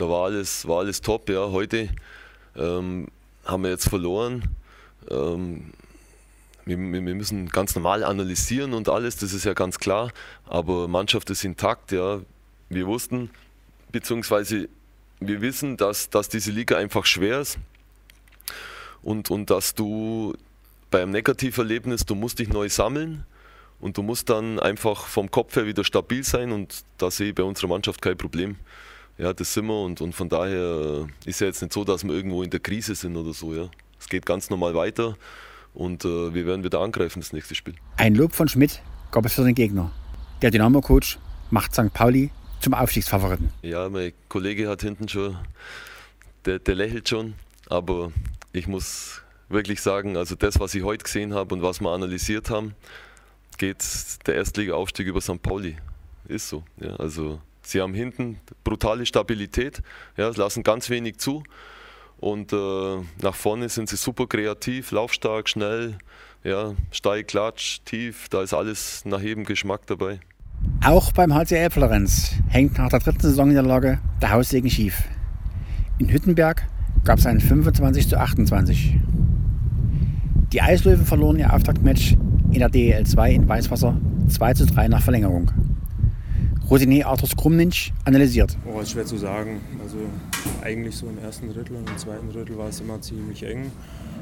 da 0.00 0.08
war 0.08 0.24
alles, 0.24 0.66
war 0.66 0.78
alles 0.78 1.02
top. 1.02 1.28
Ja. 1.28 1.50
Heute 1.50 1.90
ähm, 2.56 3.08
haben 3.44 3.62
wir 3.62 3.70
jetzt 3.70 3.88
verloren. 3.88 4.44
Ähm, 5.10 5.72
wir, 6.64 6.78
wir, 6.78 7.14
müssen 7.14 7.48
ganz 7.48 7.74
normal 7.74 8.04
analysieren 8.04 8.72
und 8.74 8.88
alles, 8.88 9.16
das 9.16 9.32
ist 9.32 9.44
ja 9.44 9.52
ganz 9.52 9.78
klar. 9.78 10.10
Aber 10.46 10.88
Mannschaft 10.88 11.28
ist 11.30 11.44
intakt, 11.44 11.92
ja. 11.92 12.20
Wir 12.68 12.86
wussten, 12.86 13.30
beziehungsweise 13.90 14.68
wir 15.18 15.40
wissen, 15.42 15.76
dass, 15.76 16.08
dass 16.08 16.28
diese 16.28 16.52
Liga 16.52 16.76
einfach 16.76 17.04
schwer 17.04 17.40
ist 17.40 17.58
und, 19.02 19.30
und 19.30 19.50
dass 19.50 19.74
du 19.74 20.34
beim 20.90 21.10
Negativerlebnis, 21.10 22.06
du 22.06 22.14
musst 22.14 22.38
dich 22.38 22.48
neu 22.48 22.68
sammeln 22.68 23.26
und 23.80 23.98
du 23.98 24.02
musst 24.02 24.30
dann 24.30 24.60
einfach 24.60 25.06
vom 25.06 25.30
Kopf 25.30 25.56
her 25.56 25.66
wieder 25.66 25.84
stabil 25.84 26.22
sein 26.22 26.52
und 26.52 26.84
da 26.98 27.10
sehe 27.10 27.30
ich 27.30 27.34
bei 27.34 27.42
unserer 27.42 27.68
Mannschaft 27.68 28.00
kein 28.00 28.16
Problem. 28.16 28.56
Ja, 29.20 29.34
das 29.34 29.52
sind 29.52 29.66
wir 29.66 29.78
und, 29.78 30.00
und 30.00 30.14
von 30.14 30.30
daher 30.30 31.06
ist 31.26 31.42
ja 31.42 31.46
jetzt 31.46 31.60
nicht 31.60 31.74
so, 31.74 31.84
dass 31.84 32.04
wir 32.04 32.14
irgendwo 32.14 32.42
in 32.42 32.48
der 32.48 32.60
Krise 32.60 32.94
sind 32.94 33.18
oder 33.18 33.34
so. 33.34 33.54
Ja. 33.54 33.68
Es 33.98 34.08
geht 34.08 34.24
ganz 34.24 34.48
normal 34.48 34.74
weiter 34.74 35.14
und 35.74 36.06
äh, 36.06 36.32
wir 36.32 36.46
werden 36.46 36.64
wieder 36.64 36.80
angreifen 36.80 37.20
das 37.20 37.34
nächste 37.34 37.54
Spiel. 37.54 37.74
Ein 37.98 38.14
Lob 38.14 38.34
von 38.34 38.48
Schmidt 38.48 38.80
gab 39.10 39.26
es 39.26 39.34
für 39.34 39.44
den 39.44 39.54
Gegner. 39.54 39.92
Der 40.40 40.50
Dynamo-Coach 40.50 41.18
macht 41.50 41.74
St. 41.74 41.92
Pauli 41.92 42.30
zum 42.60 42.72
Aufstiegsfavoriten. 42.72 43.50
Ja, 43.60 43.90
mein 43.90 44.14
Kollege 44.30 44.70
hat 44.70 44.80
hinten 44.80 45.06
schon, 45.06 45.36
der, 46.46 46.58
der 46.58 46.74
lächelt 46.74 47.06
schon, 47.06 47.34
aber 47.68 48.12
ich 48.54 48.68
muss 48.68 49.20
wirklich 49.50 49.82
sagen, 49.82 50.16
also 50.16 50.34
das, 50.34 50.58
was 50.60 50.74
ich 50.74 50.82
heute 50.82 51.04
gesehen 51.04 51.34
habe 51.34 51.54
und 51.54 51.60
was 51.60 51.82
wir 51.82 51.90
analysiert 51.90 52.48
haben, 52.48 52.74
geht 53.58 53.84
der 54.26 54.36
Erstliga-Aufstieg 54.36 55.08
über 55.08 55.20
St. 55.20 55.42
Pauli. 55.42 55.76
Ist 56.26 56.48
so. 56.48 56.64
Ja, 56.78 56.96
also 56.96 57.38
sie 57.70 57.80
haben 57.80 57.94
hinten 57.94 58.38
brutale 58.64 59.06
Stabilität, 59.06 59.82
ja, 60.16 60.28
lassen 60.28 60.62
ganz 60.62 60.90
wenig 60.90 61.18
zu 61.18 61.42
und 62.18 62.52
äh, 62.52 62.56
nach 63.22 63.34
vorne 63.34 63.68
sind 63.68 63.88
sie 63.88 63.96
super 63.96 64.26
kreativ, 64.26 64.90
laufstark, 64.92 65.48
schnell, 65.48 65.96
ja, 66.44 66.74
steil, 66.90 67.24
klatsch, 67.24 67.80
tief, 67.84 68.28
da 68.28 68.42
ist 68.42 68.54
alles 68.54 69.04
nach 69.04 69.20
jedem 69.20 69.44
Geschmack 69.44 69.86
dabei. 69.86 70.20
Auch 70.84 71.12
beim 71.12 71.34
HCL 71.34 71.70
Florenz 71.70 72.32
hängt 72.48 72.78
nach 72.78 72.90
der 72.90 73.00
dritten 73.00 73.20
Saisonniederlage 73.20 73.98
der 74.20 74.32
Haussegen 74.32 74.68
schief. 74.68 75.02
In 75.98 76.10
Hüttenberg 76.10 76.66
gab 77.04 77.18
es 77.18 77.26
ein 77.26 77.40
25 77.40 78.08
zu 78.08 78.18
28. 78.18 78.98
Die 80.52 80.60
Eislöwen 80.60 81.06
verloren 81.06 81.38
ihr 81.38 81.52
Auftaktmatch 81.52 82.16
in 82.50 82.58
der 82.58 82.68
DEL 82.68 83.06
2 83.06 83.32
in 83.32 83.48
Weißwasser 83.48 83.96
2 84.28 84.54
zu 84.54 84.66
3 84.66 84.88
nach 84.88 85.02
Verlängerung. 85.02 85.50
Routinier 86.70 87.08
Arthurs 87.08 87.36
Krumninch 87.36 87.92
analysiert. 88.04 88.56
Oh, 88.64 88.80
ist 88.80 88.92
schwer 88.92 89.04
zu 89.04 89.16
sagen. 89.16 89.60
Also 89.82 89.96
eigentlich 90.62 90.96
so 90.96 91.08
im 91.08 91.18
ersten 91.18 91.52
Drittel 91.52 91.74
und 91.76 91.90
im 91.90 91.98
zweiten 91.98 92.32
Drittel 92.32 92.56
war 92.56 92.68
es 92.68 92.80
immer 92.80 93.00
ziemlich 93.00 93.42
eng. 93.42 93.72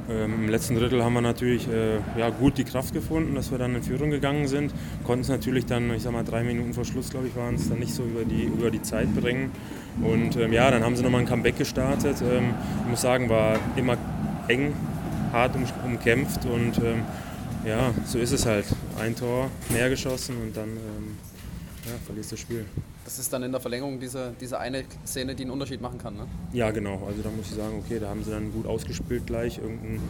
Ähm, 0.09 0.45
Im 0.45 0.49
letzten 0.49 0.75
Drittel 0.75 1.05
haben 1.05 1.13
wir 1.13 1.21
natürlich 1.21 1.69
äh, 1.69 1.97
ja, 2.19 2.31
gut 2.31 2.57
die 2.57 2.65
Kraft 2.65 2.95
gefunden, 2.95 3.35
dass 3.35 3.51
wir 3.51 3.59
dann 3.59 3.75
in 3.75 3.83
Führung 3.83 4.09
gegangen 4.09 4.49
sind. 4.49 4.73
Konnten 5.05 5.21
es 5.21 5.29
natürlich 5.29 5.67
dann, 5.67 5.93
ich 5.93 6.03
sag 6.03 6.13
mal, 6.13 6.25
drei 6.25 6.43
Minuten 6.43 6.73
vor 6.73 6.87
Schluss, 6.87 7.11
glaube 7.11 7.27
ich, 7.27 7.37
waren 7.37 7.57
es 7.57 7.69
dann 7.69 7.81
nicht 7.81 7.93
so 7.93 8.03
über 8.05 8.25
die, 8.25 8.45
über 8.45 8.71
die 8.71 8.81
Zeit 8.81 9.15
bringen. 9.15 9.51
Und 10.03 10.37
ähm, 10.37 10.55
ja, 10.55 10.71
dann 10.71 10.83
haben 10.83 10.97
sie 10.97 11.03
nochmal 11.03 11.21
ein 11.21 11.27
Comeback 11.27 11.59
gestartet. 11.59 12.17
Ähm, 12.23 12.55
ich 12.85 12.91
muss 12.91 13.03
sagen, 13.03 13.29
war 13.29 13.59
immer 13.77 13.99
eng, 14.49 14.73
hart 15.33 15.55
um, 15.55 15.65
umkämpft 15.85 16.47
und 16.47 16.79
ähm, 16.79 17.03
ja, 17.67 17.93
so 18.07 18.19
ist 18.19 18.33
es 18.33 18.47
halt. 18.47 18.65
Ein 18.99 19.15
Tor 19.15 19.51
mehr 19.69 19.91
geschossen 19.91 20.37
und 20.43 20.57
dann 20.57 20.71
ähm, 20.71 21.19
ja, 21.89 21.99
verlierst 22.05 22.33
das 22.33 22.41
Spiel. 22.41 22.65
Das 23.05 23.19
ist 23.19 23.33
dann 23.33 23.43
in 23.43 23.53
der 23.53 23.61
Verlängerung 23.61 23.99
diese, 23.99 24.35
diese 24.41 24.59
eine 24.59 24.85
Szene, 25.07 25.35
die 25.35 25.45
einen 25.45 25.53
Unterschied 25.53 25.81
machen 25.81 25.99
kann, 25.99 26.17
ne? 26.17 26.27
Ja, 26.53 26.71
genau. 26.71 27.03
Also 27.07 27.23
da 27.23 27.31
muss 27.31 27.49
ich 27.49 27.55
sagen, 27.55 27.83
okay, 27.85 27.99
da 27.99 28.09
haben 28.09 28.23
sie 28.23 28.31
dann 28.31 28.53
gut 28.53 28.67
ausgespielt 28.67 29.27
gleich. 29.27 29.59
Irgendein, 29.59 30.01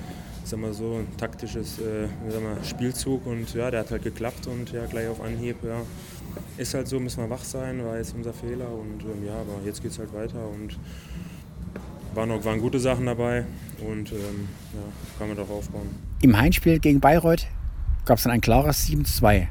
sag 0.44 0.58
mal 0.58 0.73
so, 0.73 0.97
ein 0.97 1.16
taktisches 1.16 1.78
äh, 1.78 2.08
sag 2.28 2.42
mal, 2.42 2.56
Spielzug 2.64 3.26
und 3.26 3.54
ja, 3.54 3.70
der 3.70 3.80
hat 3.80 3.90
halt 3.90 4.02
geklappt 4.02 4.47
und 4.47 4.73
ja, 4.73 4.87
gleich 4.87 5.08
auf 5.08 5.20
Anhieb, 5.20 5.56
ja. 5.62 5.82
Ist 6.56 6.75
halt 6.75 6.88
so, 6.88 6.99
müssen 6.99 7.23
wir 7.23 7.30
wach 7.30 7.44
sein, 7.44 7.85
war 7.85 7.97
jetzt 7.97 8.14
unser 8.14 8.32
Fehler 8.32 8.70
und 8.70 9.02
ähm, 9.02 9.26
ja, 9.26 9.35
aber 9.35 9.64
jetzt 9.64 9.82
geht 9.82 9.92
es 9.92 9.99
halt 9.99 10.12
weiter 10.12 10.47
und 10.49 10.78
waren, 12.14 12.30
auch, 12.30 12.44
waren 12.44 12.61
gute 12.61 12.80
Sachen 12.80 13.06
dabei 13.06 13.44
und 13.80 14.12
ähm, 14.12 14.49
ja, 14.75 14.80
kann 15.18 15.28
man 15.28 15.37
darauf 15.37 15.58
aufbauen. 15.58 15.88
Im 16.20 16.37
Heimspiel 16.37 16.78
gegen 16.80 17.00
Bayreuth 17.00 17.47
gab 18.04 18.18
es 18.18 18.25
dann 18.25 18.32
ein 18.32 18.40
klares 18.40 18.87
7 18.87 19.04
2 19.04 19.49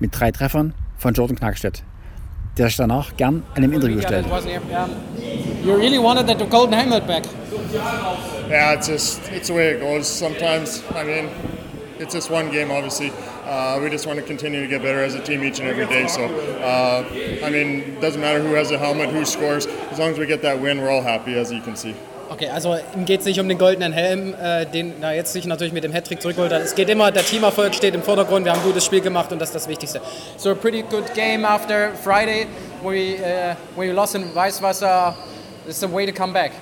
mit 0.00 0.18
drei 0.18 0.30
Treffern 0.30 0.74
von 1.00 1.14
Jordan 1.14 1.36
Knackstedt 1.36 1.82
der 2.58 2.68
sich 2.68 2.76
danach 2.76 3.16
gern 3.16 3.42
einem 3.54 3.72
Interview 3.72 4.00
stellt. 4.00 4.26
You 5.64 5.74
really 5.74 5.98
wanted 5.98 6.26
the 6.26 6.44
golden 6.44 6.74
helmet 6.74 7.06
back. 7.06 7.24
Yeah, 8.48 8.74
it's 8.74 8.88
just 8.88 9.20
it's 9.32 9.48
the 9.48 9.54
way 9.54 9.70
it 9.70 9.80
goes. 9.80 10.06
Sometimes, 10.06 10.82
I 10.94 11.04
mean, 11.04 11.28
it's 11.98 12.14
just 12.14 12.30
one 12.30 12.50
game, 12.50 12.70
obviously. 12.70 13.12
Uh, 13.46 13.78
we 13.82 13.88
just 13.88 14.06
want 14.06 14.18
to 14.18 14.24
continue 14.24 14.60
to 14.60 14.68
get 14.68 14.82
better 14.82 15.02
as 15.02 15.14
a 15.14 15.22
team 15.22 15.42
each 15.42 15.60
and 15.60 15.68
every 15.68 15.86
day. 15.86 16.06
So, 16.06 16.24
uh, 16.24 17.04
I 17.44 17.50
mean, 17.50 17.80
it 17.80 18.00
doesn't 18.00 18.20
matter 18.20 18.40
who 18.40 18.54
has 18.54 18.70
a 18.70 18.78
helmet, 18.78 19.10
who 19.10 19.24
scores. 19.24 19.66
As 19.90 19.98
long 19.98 20.10
as 20.10 20.18
we 20.18 20.26
get 20.26 20.42
that 20.42 20.60
win, 20.60 20.80
we're 20.80 20.90
all 20.90 21.02
happy, 21.02 21.34
as 21.38 21.50
you 21.50 21.60
can 21.60 21.76
see. 21.76 21.94
Okay, 22.30 22.48
also 22.48 22.76
ihm 22.94 23.04
geht 23.06 23.20
es 23.20 23.26
nicht 23.26 23.40
um 23.40 23.48
den 23.48 23.58
goldenen 23.58 23.92
Helm, 23.92 24.34
äh, 24.40 24.64
den 24.64 25.02
er 25.02 25.14
jetzt 25.14 25.32
sich 25.32 25.46
natürlich 25.46 25.72
mit 25.72 25.82
dem 25.82 25.92
Hattrick 25.92 26.22
zurückholt. 26.22 26.52
Es 26.52 26.76
geht 26.76 26.88
immer, 26.88 27.10
der 27.10 27.24
Teamerfolg 27.24 27.74
steht 27.74 27.92
im 27.92 28.04
Vordergrund. 28.04 28.44
Wir 28.44 28.52
haben 28.52 28.60
ein 28.60 28.66
gutes 28.66 28.84
Spiel 28.84 29.00
gemacht 29.00 29.32
und 29.32 29.40
das 29.40 29.48
ist 29.48 29.56
das 29.56 29.68
Wichtigste. 29.68 30.00
So 30.36 30.52
a 30.52 30.54
pretty 30.54 30.82
good 30.82 31.12
game 31.14 31.44
after 31.44 31.90
Friday, 32.04 32.46
we 32.84 33.16
uh, 33.18 33.56
we 33.76 33.90
lost 33.90 34.14
in 34.14 34.32
Weißwasser. 34.32 35.16
It's 35.66 35.82
a 35.82 35.92
way 35.92 36.06
to 36.06 36.12
come 36.12 36.32
back. 36.32 36.52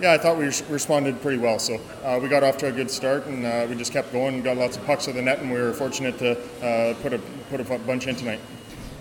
Yeah, 0.00 0.14
I 0.14 0.18
thought 0.18 0.38
we 0.38 0.50
responded 0.70 1.20
pretty 1.20 1.38
well. 1.38 1.58
So 1.58 1.74
uh, 1.74 2.18
we 2.18 2.28
got 2.28 2.42
off 2.42 2.56
to 2.58 2.68
a 2.68 2.72
good 2.72 2.90
start, 2.90 3.26
and 3.26 3.44
uh, 3.44 3.66
we 3.68 3.76
just 3.76 3.92
kept 3.92 4.14
going. 4.14 4.42
Got 4.42 4.56
lots 4.56 4.78
of 4.78 4.86
pucks 4.86 5.04
to 5.04 5.12
the 5.12 5.20
net, 5.20 5.40
and 5.40 5.52
we 5.52 5.60
were 5.60 5.74
fortunate 5.74 6.18
to 6.20 6.32
uh, 6.62 6.94
put 7.02 7.12
a 7.12 7.20
put 7.50 7.60
a 7.60 7.78
bunch 7.86 8.06
in 8.06 8.16
tonight. 8.16 8.40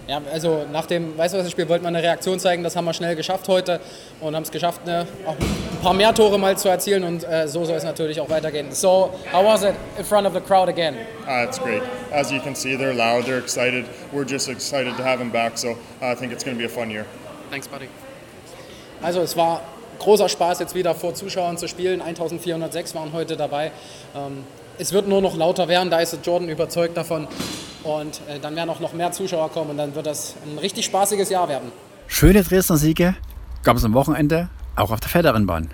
Ja, 0.10 0.20
also 0.34 0.66
nach 0.72 0.88
dem 0.88 1.18
Weißwasserspiel 1.18 1.70
wollten 1.70 1.86
wir 1.86 1.90
eine 1.90 2.02
Reaktion 2.02 2.40
zeigen, 2.40 2.64
das 2.64 2.76
haben 2.76 2.86
wir 2.86 2.94
schnell 2.94 3.16
geschafft 3.16 3.48
heute 3.48 3.80
und 4.20 4.36
haben 4.36 4.42
es 4.42 4.50
geschafft, 4.50 4.84
ne, 4.88 5.06
auch 5.24 5.36
paar 5.82 5.94
mehr 5.94 6.14
Tore 6.14 6.38
mal 6.38 6.58
zu 6.58 6.70
erzielen 6.70 7.04
und 7.04 7.24
äh, 7.24 7.48
so 7.48 7.66
soll 7.66 7.76
es 7.76 7.84
natürlich 7.84 8.20
auch 8.20 8.30
weitergehen. 8.30 8.72
So, 8.72 9.12
how 9.32 9.46
was 9.46 9.64
it 9.64 9.76
in 9.98 10.06
front 10.06 10.28
of 10.28 10.34
the 10.34 10.42
crowd 10.42 10.70
again? 10.70 10.96
Uh, 11.28 11.44
it's 11.48 11.60
great. 11.60 11.82
As 12.12 12.32
you 12.32 12.40
can 12.40 12.56
see, 12.56 12.76
they're 12.76 12.94
loud, 12.94 13.26
they're 13.26 13.40
excited. 13.40 13.86
We're 14.12 14.28
just 14.28 14.50
excited 14.50 14.96
to 14.98 15.04
have 15.04 15.20
them 15.20 15.32
back, 15.32 15.58
so 15.58 15.78
I 16.02 16.16
think 16.16 16.32
it's 16.32 16.44
going 16.44 16.58
to 16.58 16.60
be 16.60 16.66
a 16.66 16.70
fun 16.70 16.90
year. 16.90 17.06
Thanks, 17.50 17.68
buddy. 17.68 17.88
Also 19.02 19.22
es 19.22 19.36
war 19.38 19.62
großer 20.00 20.30
Spaß, 20.30 20.60
jetzt 20.60 20.76
wieder 20.76 20.96
vor 20.96 21.14
Zuschauern 21.14 21.58
zu 21.58 21.68
spielen. 21.68 22.02
1406 22.02 22.96
waren 22.96 23.14
heute 23.14 23.38
dabei. 23.38 23.72
Ähm, 24.16 24.44
es 24.78 24.94
wird 24.94 25.08
nur 25.08 25.22
noch 25.22 25.36
lauter 25.36 25.68
werden, 25.68 25.90
da 25.90 26.00
ist 26.00 26.18
Jordan 26.24 26.50
überzeugt 26.50 26.98
davon. 26.98 27.28
Und 27.84 28.22
äh, 28.28 28.40
dann 28.42 28.56
werden 28.56 28.70
auch 28.70 28.80
noch 28.80 28.94
mehr 28.94 29.12
Zuschauer 29.12 29.50
kommen 29.52 29.72
und 29.72 29.78
dann 29.78 29.96
wird 29.96 30.06
das 30.06 30.36
ein 30.46 30.58
richtig 30.58 30.86
spaßiges 30.86 31.30
Jahr 31.30 31.48
werden. 31.48 31.72
Schöne 32.08 32.44
Dresdner 32.44 32.78
Siege 32.78 33.16
gab 33.64 33.78
es 33.78 33.86
am 33.86 33.94
Wochenende 33.94 34.50
auch 34.80 34.92
auf 34.92 35.00
der 35.00 35.10
Federinbahn. 35.10 35.70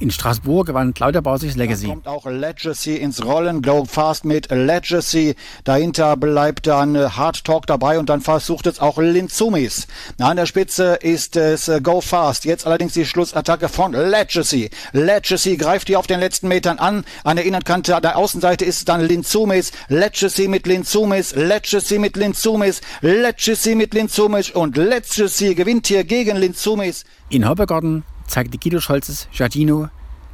In 0.00 0.10
Straßburg 0.10 0.66
gewann 0.66 0.94
Claudia 0.94 1.20
Bausichs 1.20 1.56
Legacy. 1.56 1.88
Da 1.88 1.92
kommt 1.92 2.08
auch 2.08 2.24
Legacy 2.24 2.96
ins 2.96 3.22
Rollen, 3.22 3.60
Go 3.60 3.84
Fast 3.84 4.24
mit 4.24 4.50
Legacy. 4.50 5.34
Dahinter 5.64 6.16
bleibt 6.16 6.66
dann 6.66 6.94
äh, 6.94 7.10
Hard 7.10 7.44
Talk 7.44 7.66
dabei 7.66 7.98
und 7.98 8.08
dann 8.08 8.22
versucht 8.22 8.66
es 8.66 8.80
auch 8.80 8.96
Linzumis. 8.96 9.86
An 10.18 10.38
der 10.38 10.46
Spitze 10.46 10.94
ist 11.02 11.36
es 11.36 11.68
äh, 11.68 11.82
Go 11.82 12.00
Fast. 12.00 12.46
Jetzt 12.46 12.66
allerdings 12.66 12.94
die 12.94 13.04
Schlussattacke 13.04 13.68
von 13.68 13.92
Legacy. 13.92 14.70
Legacy 14.92 15.58
greift 15.58 15.88
hier 15.88 15.98
auf 15.98 16.06
den 16.06 16.20
letzten 16.20 16.48
Metern 16.48 16.78
an. 16.78 17.04
An 17.22 17.36
der 17.36 17.44
Innerkante, 17.44 17.94
an 17.94 18.00
der 18.00 18.16
Außenseite 18.16 18.64
ist 18.64 18.78
es 18.78 18.84
dann 18.86 19.02
Linzumis. 19.02 19.70
Legacy 19.88 20.48
mit 20.48 20.66
Linzumis. 20.66 21.34
Legacy 21.34 21.98
mit 21.98 22.16
Linzumis. 22.16 22.80
Legacy 23.02 23.74
mit 23.74 23.92
Linzumis. 23.92 24.48
Und 24.50 24.78
Legacy 24.78 25.54
gewinnt 25.54 25.88
hier 25.88 26.04
gegen 26.04 26.38
Linzumis. 26.38 27.04
In 27.28 27.46
Hoppegarten 27.46 28.02
zeigte 28.30 28.58
Guido 28.58 28.80
Scholzes 28.80 29.28
Giardino 29.32 29.90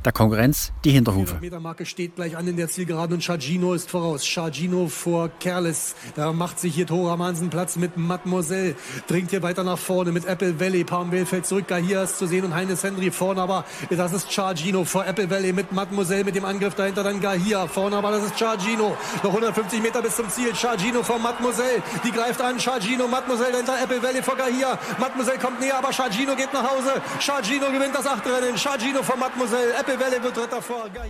der 0.06 0.12
Konkurrenz 0.12 0.72
die 0.84 0.92
Hinterhufe. 0.92 1.34
Die 1.34 1.46
Metermarke 1.46 1.84
steht 1.84 2.14
gleich 2.14 2.36
an 2.36 2.46
in 2.46 2.56
der 2.56 2.68
Zielgerade 2.68 3.12
und 3.12 3.25
Chargino 3.25 3.75
ist 3.75 3.90
voraus. 3.90 4.25
Chargino 4.25 4.86
vor 4.86 5.28
Kerles. 5.40 5.96
Da 6.14 6.32
macht 6.32 6.60
sich 6.60 6.76
hier 6.76 6.86
Tora 6.86 7.16
Mansen 7.16 7.50
Platz 7.50 7.75
mit 7.75 7.96
Mademoiselle. 7.96 8.76
Dringt 9.08 9.30
hier 9.30 9.42
weiter 9.42 9.64
nach 9.64 9.78
vorne 9.78 10.12
mit 10.12 10.25
Apple 10.25 10.60
Valley. 10.60 10.84
Palmvale 10.84 11.26
fällt 11.26 11.44
zurück. 11.44 11.64
Hier 11.84 12.04
ist 12.04 12.18
zu 12.18 12.26
sehen 12.26 12.44
und 12.44 12.54
Heines 12.54 12.84
Henry 12.84 13.10
vorne. 13.10 13.42
Aber 13.42 13.64
das 13.90 14.12
ist 14.12 14.32
Chargino 14.32 14.84
vor 14.84 15.04
Apple 15.04 15.28
Valley 15.28 15.52
mit 15.52 15.72
Mademoiselle 15.72 16.22
mit 16.22 16.36
dem 16.36 16.44
Angriff 16.44 16.76
dahinter. 16.76 17.02
Dann 17.02 17.20
Gahia 17.20 17.66
vorne. 17.66 17.96
Aber 17.96 18.12
das 18.12 18.26
ist 18.26 18.38
Chargino. 18.38 18.96
Noch 19.25 19.30
150 19.30 19.82
Meter 19.82 20.02
bis 20.02 20.14
zum 20.14 20.30
Ziel. 20.30 20.54
Chargino 20.54 21.02
vor 21.02 21.18
Mademoiselle. 21.18 21.82
Die 22.04 22.12
greift 22.12 22.40
an. 22.40 22.60
Chargino, 22.60 23.08
Mademoiselle 23.08 23.50
dahinter. 23.50 23.75
Apple 23.82 24.00
Valley 24.00 24.22
vor 24.22 24.36
Gahia. 24.36 24.78
Mademoiselle 25.00 25.38
kommt 25.38 25.58
näher. 25.58 25.78
Aber 25.78 25.92
Chargino 25.92 26.36
geht 26.36 26.52
nach 26.52 26.70
Hause. 26.70 27.02
Chargino 27.18 27.66
gewinnt 27.72 27.94
das 27.94 28.06
Achtrennen. 28.06 28.56
Chargino 28.56 29.02
vor 29.02 29.16
Mademoiselle. 29.16 29.75
Apple 29.75 29.95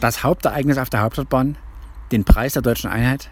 das 0.01 0.23
Hauptereignis 0.23 0.79
auf 0.79 0.91
der 0.91 1.01
Hauptstadtbahn, 1.01 1.57
den 2.13 2.25
Preis 2.25 2.55
der 2.55 2.63
deutschen 2.63 2.91
Einheit, 2.91 3.31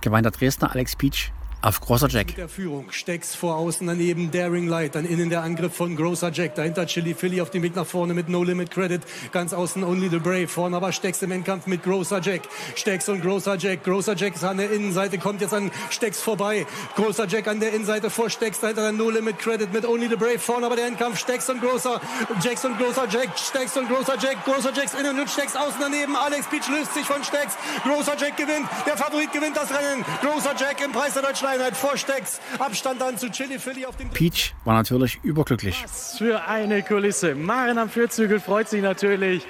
gewann 0.00 0.22
der 0.22 0.32
Dresdner 0.32 0.70
Alex 0.72 0.96
Pietsch 0.96 1.30
auf 1.64 1.80
großer 1.80 2.08
Jack. 2.08 2.26
Mit 2.26 2.36
der 2.36 2.48
Führung. 2.48 2.90
Stecks 2.90 3.34
vor 3.34 3.56
außen 3.56 3.86
daneben, 3.86 4.30
Daring 4.30 4.68
Light. 4.68 4.94
Dann 4.94 5.06
innen 5.06 5.30
der 5.30 5.42
Angriff 5.42 5.74
von 5.74 5.96
Großer 5.96 6.30
Jack. 6.30 6.54
Dahinter 6.56 6.86
Chili 6.86 7.14
Philly 7.14 7.40
auf 7.40 7.50
dem 7.50 7.62
Weg 7.62 7.74
nach 7.74 7.86
vorne 7.86 8.12
mit 8.12 8.28
No 8.28 8.42
Limit 8.42 8.70
Credit. 8.70 9.00
Ganz 9.32 9.54
außen 9.54 9.82
Only 9.82 10.10
the 10.10 10.18
Brave. 10.18 10.46
Vorne 10.46 10.76
aber 10.76 10.92
Stecks 10.92 11.22
im 11.22 11.30
Endkampf 11.30 11.66
mit 11.66 11.82
Großer 11.82 12.20
Jack. 12.20 12.42
Stecks 12.74 13.08
und 13.08 13.22
Großer 13.22 13.56
Jack. 13.56 13.82
Großer 13.84 14.14
Jack 14.14 14.34
ist 14.34 14.44
an 14.44 14.58
der 14.58 14.70
Innenseite, 14.70 15.18
kommt 15.18 15.40
jetzt 15.40 15.54
an 15.54 15.70
Stecks 15.90 16.20
vorbei. 16.20 16.66
Großer 16.96 17.26
Jack 17.26 17.48
an 17.48 17.60
der 17.60 17.72
Innenseite 17.72 18.10
vor 18.10 18.28
Stecks. 18.28 18.60
Dahinter 18.60 18.82
dann 18.82 18.98
No 18.98 19.08
Limit 19.08 19.38
Credit 19.38 19.72
mit 19.72 19.86
Only 19.86 20.08
the 20.08 20.16
Brave. 20.16 20.38
Vorne 20.38 20.66
aber 20.66 20.76
der 20.76 20.86
Endkampf. 20.86 21.18
Stecks 21.18 21.48
und 21.48 21.62
Großer. 21.62 21.98
Jacks 22.42 22.64
und 22.66 22.78
Großer 22.78 23.08
Jack. 23.08 23.38
Stecks 23.38 23.76
und 23.76 23.88
Großer 23.88 24.18
Jack. 24.20 24.44
Großer 24.44 24.72
Jacks 24.74 24.92
innen 25.00 25.18
und 25.18 25.30
Stecks 25.30 25.56
außen 25.56 25.80
daneben. 25.80 26.14
Alex 26.14 26.46
Beach 26.46 26.68
löst 26.68 26.92
sich 26.92 27.06
von 27.06 27.24
Stecks. 27.24 27.56
Großer 27.84 28.16
Jack 28.18 28.36
gewinnt. 28.36 28.68
Der 28.86 28.98
Favorit 28.98 29.32
gewinnt 29.32 29.56
das 29.56 29.70
Rennen. 29.70 30.04
Großer 30.20 30.54
Jack 30.58 30.84
im 30.84 30.92
Preis 30.92 31.14
der 31.14 31.22
deutschen 31.22 31.53
Einheit 31.54 31.76
vor 31.76 31.96
Stecks. 31.96 32.40
Abstand 32.58 33.00
dann 33.00 33.16
zu 33.16 33.30
Chili 33.30 33.58
Philly 33.58 33.86
auf 33.86 33.96
dem 33.96 34.10
Peach 34.10 34.54
war 34.64 34.74
natürlich 34.74 35.20
überglücklich. 35.22 35.80
Was 35.84 36.18
für 36.18 36.46
eine 36.48 36.82
Kulisse. 36.82 37.34
Maren 37.34 37.78
am 37.78 37.88
Vierzügel 37.88 38.40
freut 38.40 38.68
sich 38.68 38.82
natürlich. 38.82 39.46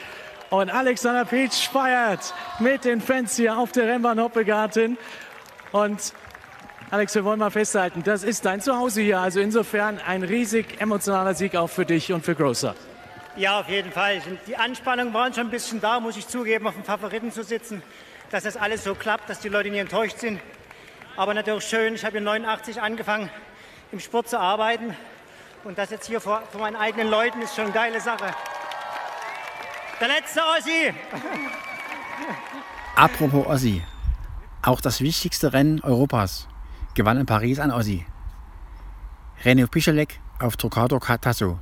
Und 0.50 0.70
Alexander 0.70 1.24
Peach 1.24 1.70
feiert 1.72 2.34
mit 2.58 2.84
den 2.84 3.00
Fans 3.00 3.36
hier 3.36 3.58
auf 3.58 3.72
der 3.72 3.88
Rennbahn 3.88 4.20
Hoppegarten. 4.20 4.98
Und 5.72 6.12
Alex, 6.90 7.14
wir 7.14 7.24
wollen 7.24 7.38
mal 7.38 7.50
festhalten, 7.50 8.02
das 8.04 8.22
ist 8.22 8.44
dein 8.44 8.60
Zuhause 8.60 9.00
hier. 9.00 9.20
Also 9.20 9.40
insofern 9.40 9.98
ein 10.06 10.22
riesig 10.22 10.80
emotionaler 10.80 11.34
Sieg 11.34 11.56
auch 11.56 11.70
für 11.70 11.86
dich 11.86 12.12
und 12.12 12.24
für 12.24 12.34
Großer. 12.34 12.74
Ja, 13.36 13.60
auf 13.60 13.68
jeden 13.68 13.90
Fall. 13.90 14.20
Die 14.46 14.56
Anspannung 14.56 15.12
war 15.14 15.32
schon 15.32 15.46
ein 15.46 15.50
bisschen 15.50 15.80
da, 15.80 15.98
muss 15.98 16.16
ich 16.16 16.28
zugeben, 16.28 16.66
auf 16.66 16.74
dem 16.74 16.84
Favoriten 16.84 17.32
zu 17.32 17.42
sitzen. 17.42 17.82
Dass 18.30 18.44
das 18.44 18.56
alles 18.56 18.84
so 18.84 18.94
klappt, 18.94 19.30
dass 19.30 19.40
die 19.40 19.48
Leute 19.48 19.70
nicht 19.70 19.80
enttäuscht 19.80 20.18
sind. 20.18 20.40
Aber 21.16 21.32
natürlich 21.32 21.64
schön, 21.64 21.94
ich 21.94 22.04
habe 22.04 22.18
in 22.18 22.24
89 22.24 22.82
angefangen, 22.82 23.30
im 23.92 24.00
Sport 24.00 24.28
zu 24.28 24.38
arbeiten. 24.38 24.96
Und 25.62 25.78
das 25.78 25.90
jetzt 25.90 26.06
hier 26.06 26.20
vor, 26.20 26.42
vor 26.50 26.60
meinen 26.60 26.76
eigenen 26.76 27.08
Leuten 27.08 27.40
ist 27.40 27.54
schon 27.54 27.66
eine 27.66 27.72
geile 27.72 28.00
Sache. 28.00 28.34
Der 30.00 30.08
letzte 30.08 30.40
Ossi! 30.40 30.92
Apropos 32.96 33.46
Ossi. 33.46 33.82
Auch 34.62 34.80
das 34.80 35.00
wichtigste 35.00 35.52
Rennen 35.52 35.80
Europas 35.82 36.48
gewann 36.94 37.18
in 37.18 37.26
Paris 37.26 37.58
ein 37.60 37.70
Ossi. 37.70 38.04
René 39.44 39.66
Pichelek 39.66 40.20
auf 40.40 40.56
Trocador 40.56 41.00
Tasso 41.00 41.58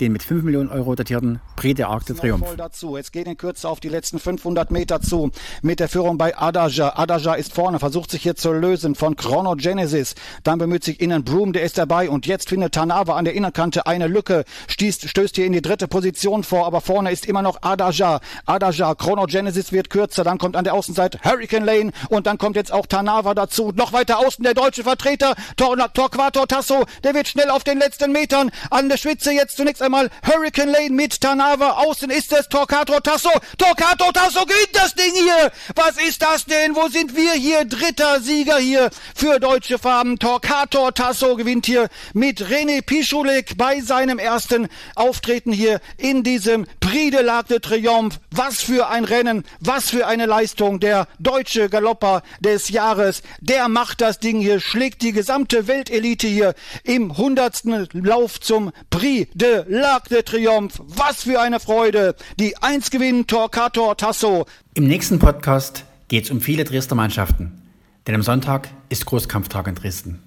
den 0.00 0.12
mit 0.12 0.22
5 0.22 0.42
Millionen 0.42 0.70
Euro 0.70 0.94
datierten 0.94 1.40
Prix 1.56 1.76
de 1.76 1.84
Arc 1.86 2.06
de 2.06 2.16
Triomphe. 2.16 2.56
dazu. 2.56 2.96
Jetzt 2.96 3.12
geht 3.12 3.26
in 3.26 3.36
Kürze 3.36 3.68
auf 3.68 3.80
die 3.80 3.88
letzten 3.88 4.18
500 4.18 4.70
Meter 4.70 5.00
zu. 5.00 5.30
Mit 5.62 5.80
der 5.80 5.88
Führung 5.88 6.18
bei 6.18 6.36
Adaja. 6.36 6.96
Adaja 6.96 7.34
ist 7.34 7.52
vorne, 7.52 7.78
versucht 7.78 8.10
sich 8.10 8.22
hier 8.22 8.34
zu 8.34 8.52
lösen 8.52 8.94
von 8.94 9.16
Chronogenesis. 9.16 10.14
Dann 10.42 10.58
bemüht 10.58 10.84
sich 10.84 11.00
innen 11.00 11.24
Broom, 11.24 11.52
der 11.52 11.62
ist 11.62 11.78
dabei. 11.78 12.10
Und 12.10 12.26
jetzt 12.26 12.48
findet 12.48 12.74
Tanava 12.74 13.16
an 13.16 13.24
der 13.24 13.34
Innerkante 13.34 13.86
eine 13.86 14.06
Lücke. 14.08 14.44
Stießt, 14.68 15.08
stößt 15.08 15.36
hier 15.36 15.46
in 15.46 15.52
die 15.52 15.62
dritte 15.62 15.88
Position 15.88 16.42
vor, 16.42 16.66
aber 16.66 16.80
vorne 16.80 17.12
ist 17.12 17.26
immer 17.26 17.42
noch 17.42 17.62
Adaja. 17.62 18.20
Adaja, 18.46 18.94
Chronogenesis 18.94 19.72
wird 19.72 19.90
kürzer. 19.90 20.24
Dann 20.24 20.38
kommt 20.38 20.56
an 20.56 20.64
der 20.64 20.74
Außenseite 20.74 21.20
Hurricane 21.22 21.64
Lane 21.64 21.92
und 22.08 22.26
dann 22.26 22.38
kommt 22.38 22.56
jetzt 22.56 22.72
auch 22.72 22.86
Tanava 22.86 23.34
dazu. 23.34 23.72
Noch 23.74 23.92
weiter 23.92 24.18
außen 24.18 24.42
der 24.42 24.54
deutsche 24.54 24.82
Vertreter 24.82 25.34
Tor 25.56 25.76
Torquato 25.92 26.46
Tasso. 26.46 26.84
Der 27.04 27.14
wird 27.14 27.28
schnell 27.28 27.50
auf 27.50 27.64
den 27.64 27.78
letzten 27.78 28.12
Metern 28.12 28.50
an 28.70 28.88
der 28.88 28.96
Spitze 28.96 29.32
jetzt 29.32 29.56
zunächst 29.56 29.82
einmal 29.84 30.10
Hurricane 30.26 30.70
Lane 30.70 30.90
mit 30.90 31.20
Tanava. 31.20 31.72
Außen 31.72 32.10
ist 32.10 32.32
es 32.32 32.48
Torquato 32.48 32.98
Tasso. 33.00 33.30
Torquato 33.58 34.10
Tasso 34.12 34.44
gewinnt 34.46 34.70
das 34.72 34.94
Ding 34.94 35.12
hier. 35.12 35.52
Was 35.74 35.96
ist 35.98 36.22
das 36.22 36.44
denn? 36.46 36.74
Wo 36.74 36.88
sind 36.88 37.14
wir 37.14 37.32
hier? 37.32 37.64
Dritter 37.64 38.20
Sieger 38.20 38.58
hier 38.58 38.90
für 39.14 39.38
deutsche 39.38 39.78
Farben. 39.78 40.18
Torquato 40.18 40.90
Tasso 40.90 41.36
gewinnt 41.36 41.66
hier 41.66 41.88
mit 42.14 42.40
René 42.42 42.82
Pischulek 42.82 43.56
bei 43.56 43.80
seinem 43.80 44.18
ersten 44.18 44.68
Auftreten 44.94 45.52
hier 45.52 45.80
in 45.98 46.22
diesem 46.22 46.66
Prix 46.80 47.10
de 47.10 47.22
l'Arc 47.22 47.48
de 47.48 47.60
Triomphe. 47.60 48.18
Was 48.30 48.62
für 48.62 48.88
ein 48.88 49.04
Rennen, 49.04 49.44
was 49.60 49.90
für 49.90 50.06
eine 50.06 50.26
Leistung. 50.26 50.80
Der 50.80 51.06
deutsche 51.18 51.68
Galopper 51.68 52.22
des 52.40 52.70
Jahres, 52.70 53.22
der 53.40 53.68
macht 53.68 54.00
das 54.00 54.18
Ding 54.18 54.40
hier, 54.40 54.60
schlägt 54.60 55.02
die 55.02 55.12
gesamte 55.12 55.66
Weltelite 55.66 56.26
hier 56.26 56.54
im 56.84 57.16
hundertsten 57.16 57.88
Lauf 57.92 58.40
zum 58.40 58.72
Prix 58.90 59.30
de 59.34 59.64
l'Arc 59.74 60.08
de 60.08 60.22
Triomphe. 60.22 60.80
Was 60.86 61.24
für 61.24 61.40
eine 61.40 61.58
Freude. 61.58 62.14
Die 62.38 62.56
1 62.56 62.90
gewinnt 62.90 63.28
Torquato 63.28 63.94
Tasso. 63.94 64.46
Im 64.74 64.86
nächsten 64.86 65.18
Podcast 65.18 65.84
geht 66.06 66.24
es 66.24 66.30
um 66.30 66.40
viele 66.40 66.64
Dresdner 66.64 66.96
Mannschaften. 66.96 67.60
Denn 68.06 68.14
am 68.14 68.22
Sonntag 68.22 68.68
ist 68.88 69.04
Großkampftag 69.06 69.66
in 69.66 69.74
Dresden. 69.74 70.22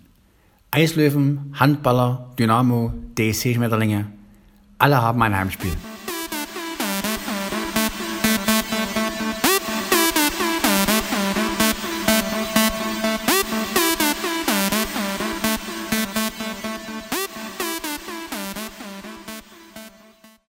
Eislöwen, 0.71 1.55
Handballer, 1.57 2.33
Dynamo, 2.37 2.93
DSC 3.17 3.53
Schmetterlinge, 3.55 4.07
alle 4.79 5.01
haben 5.01 5.21
ein 5.23 5.35
Heimspiel. 5.35 5.71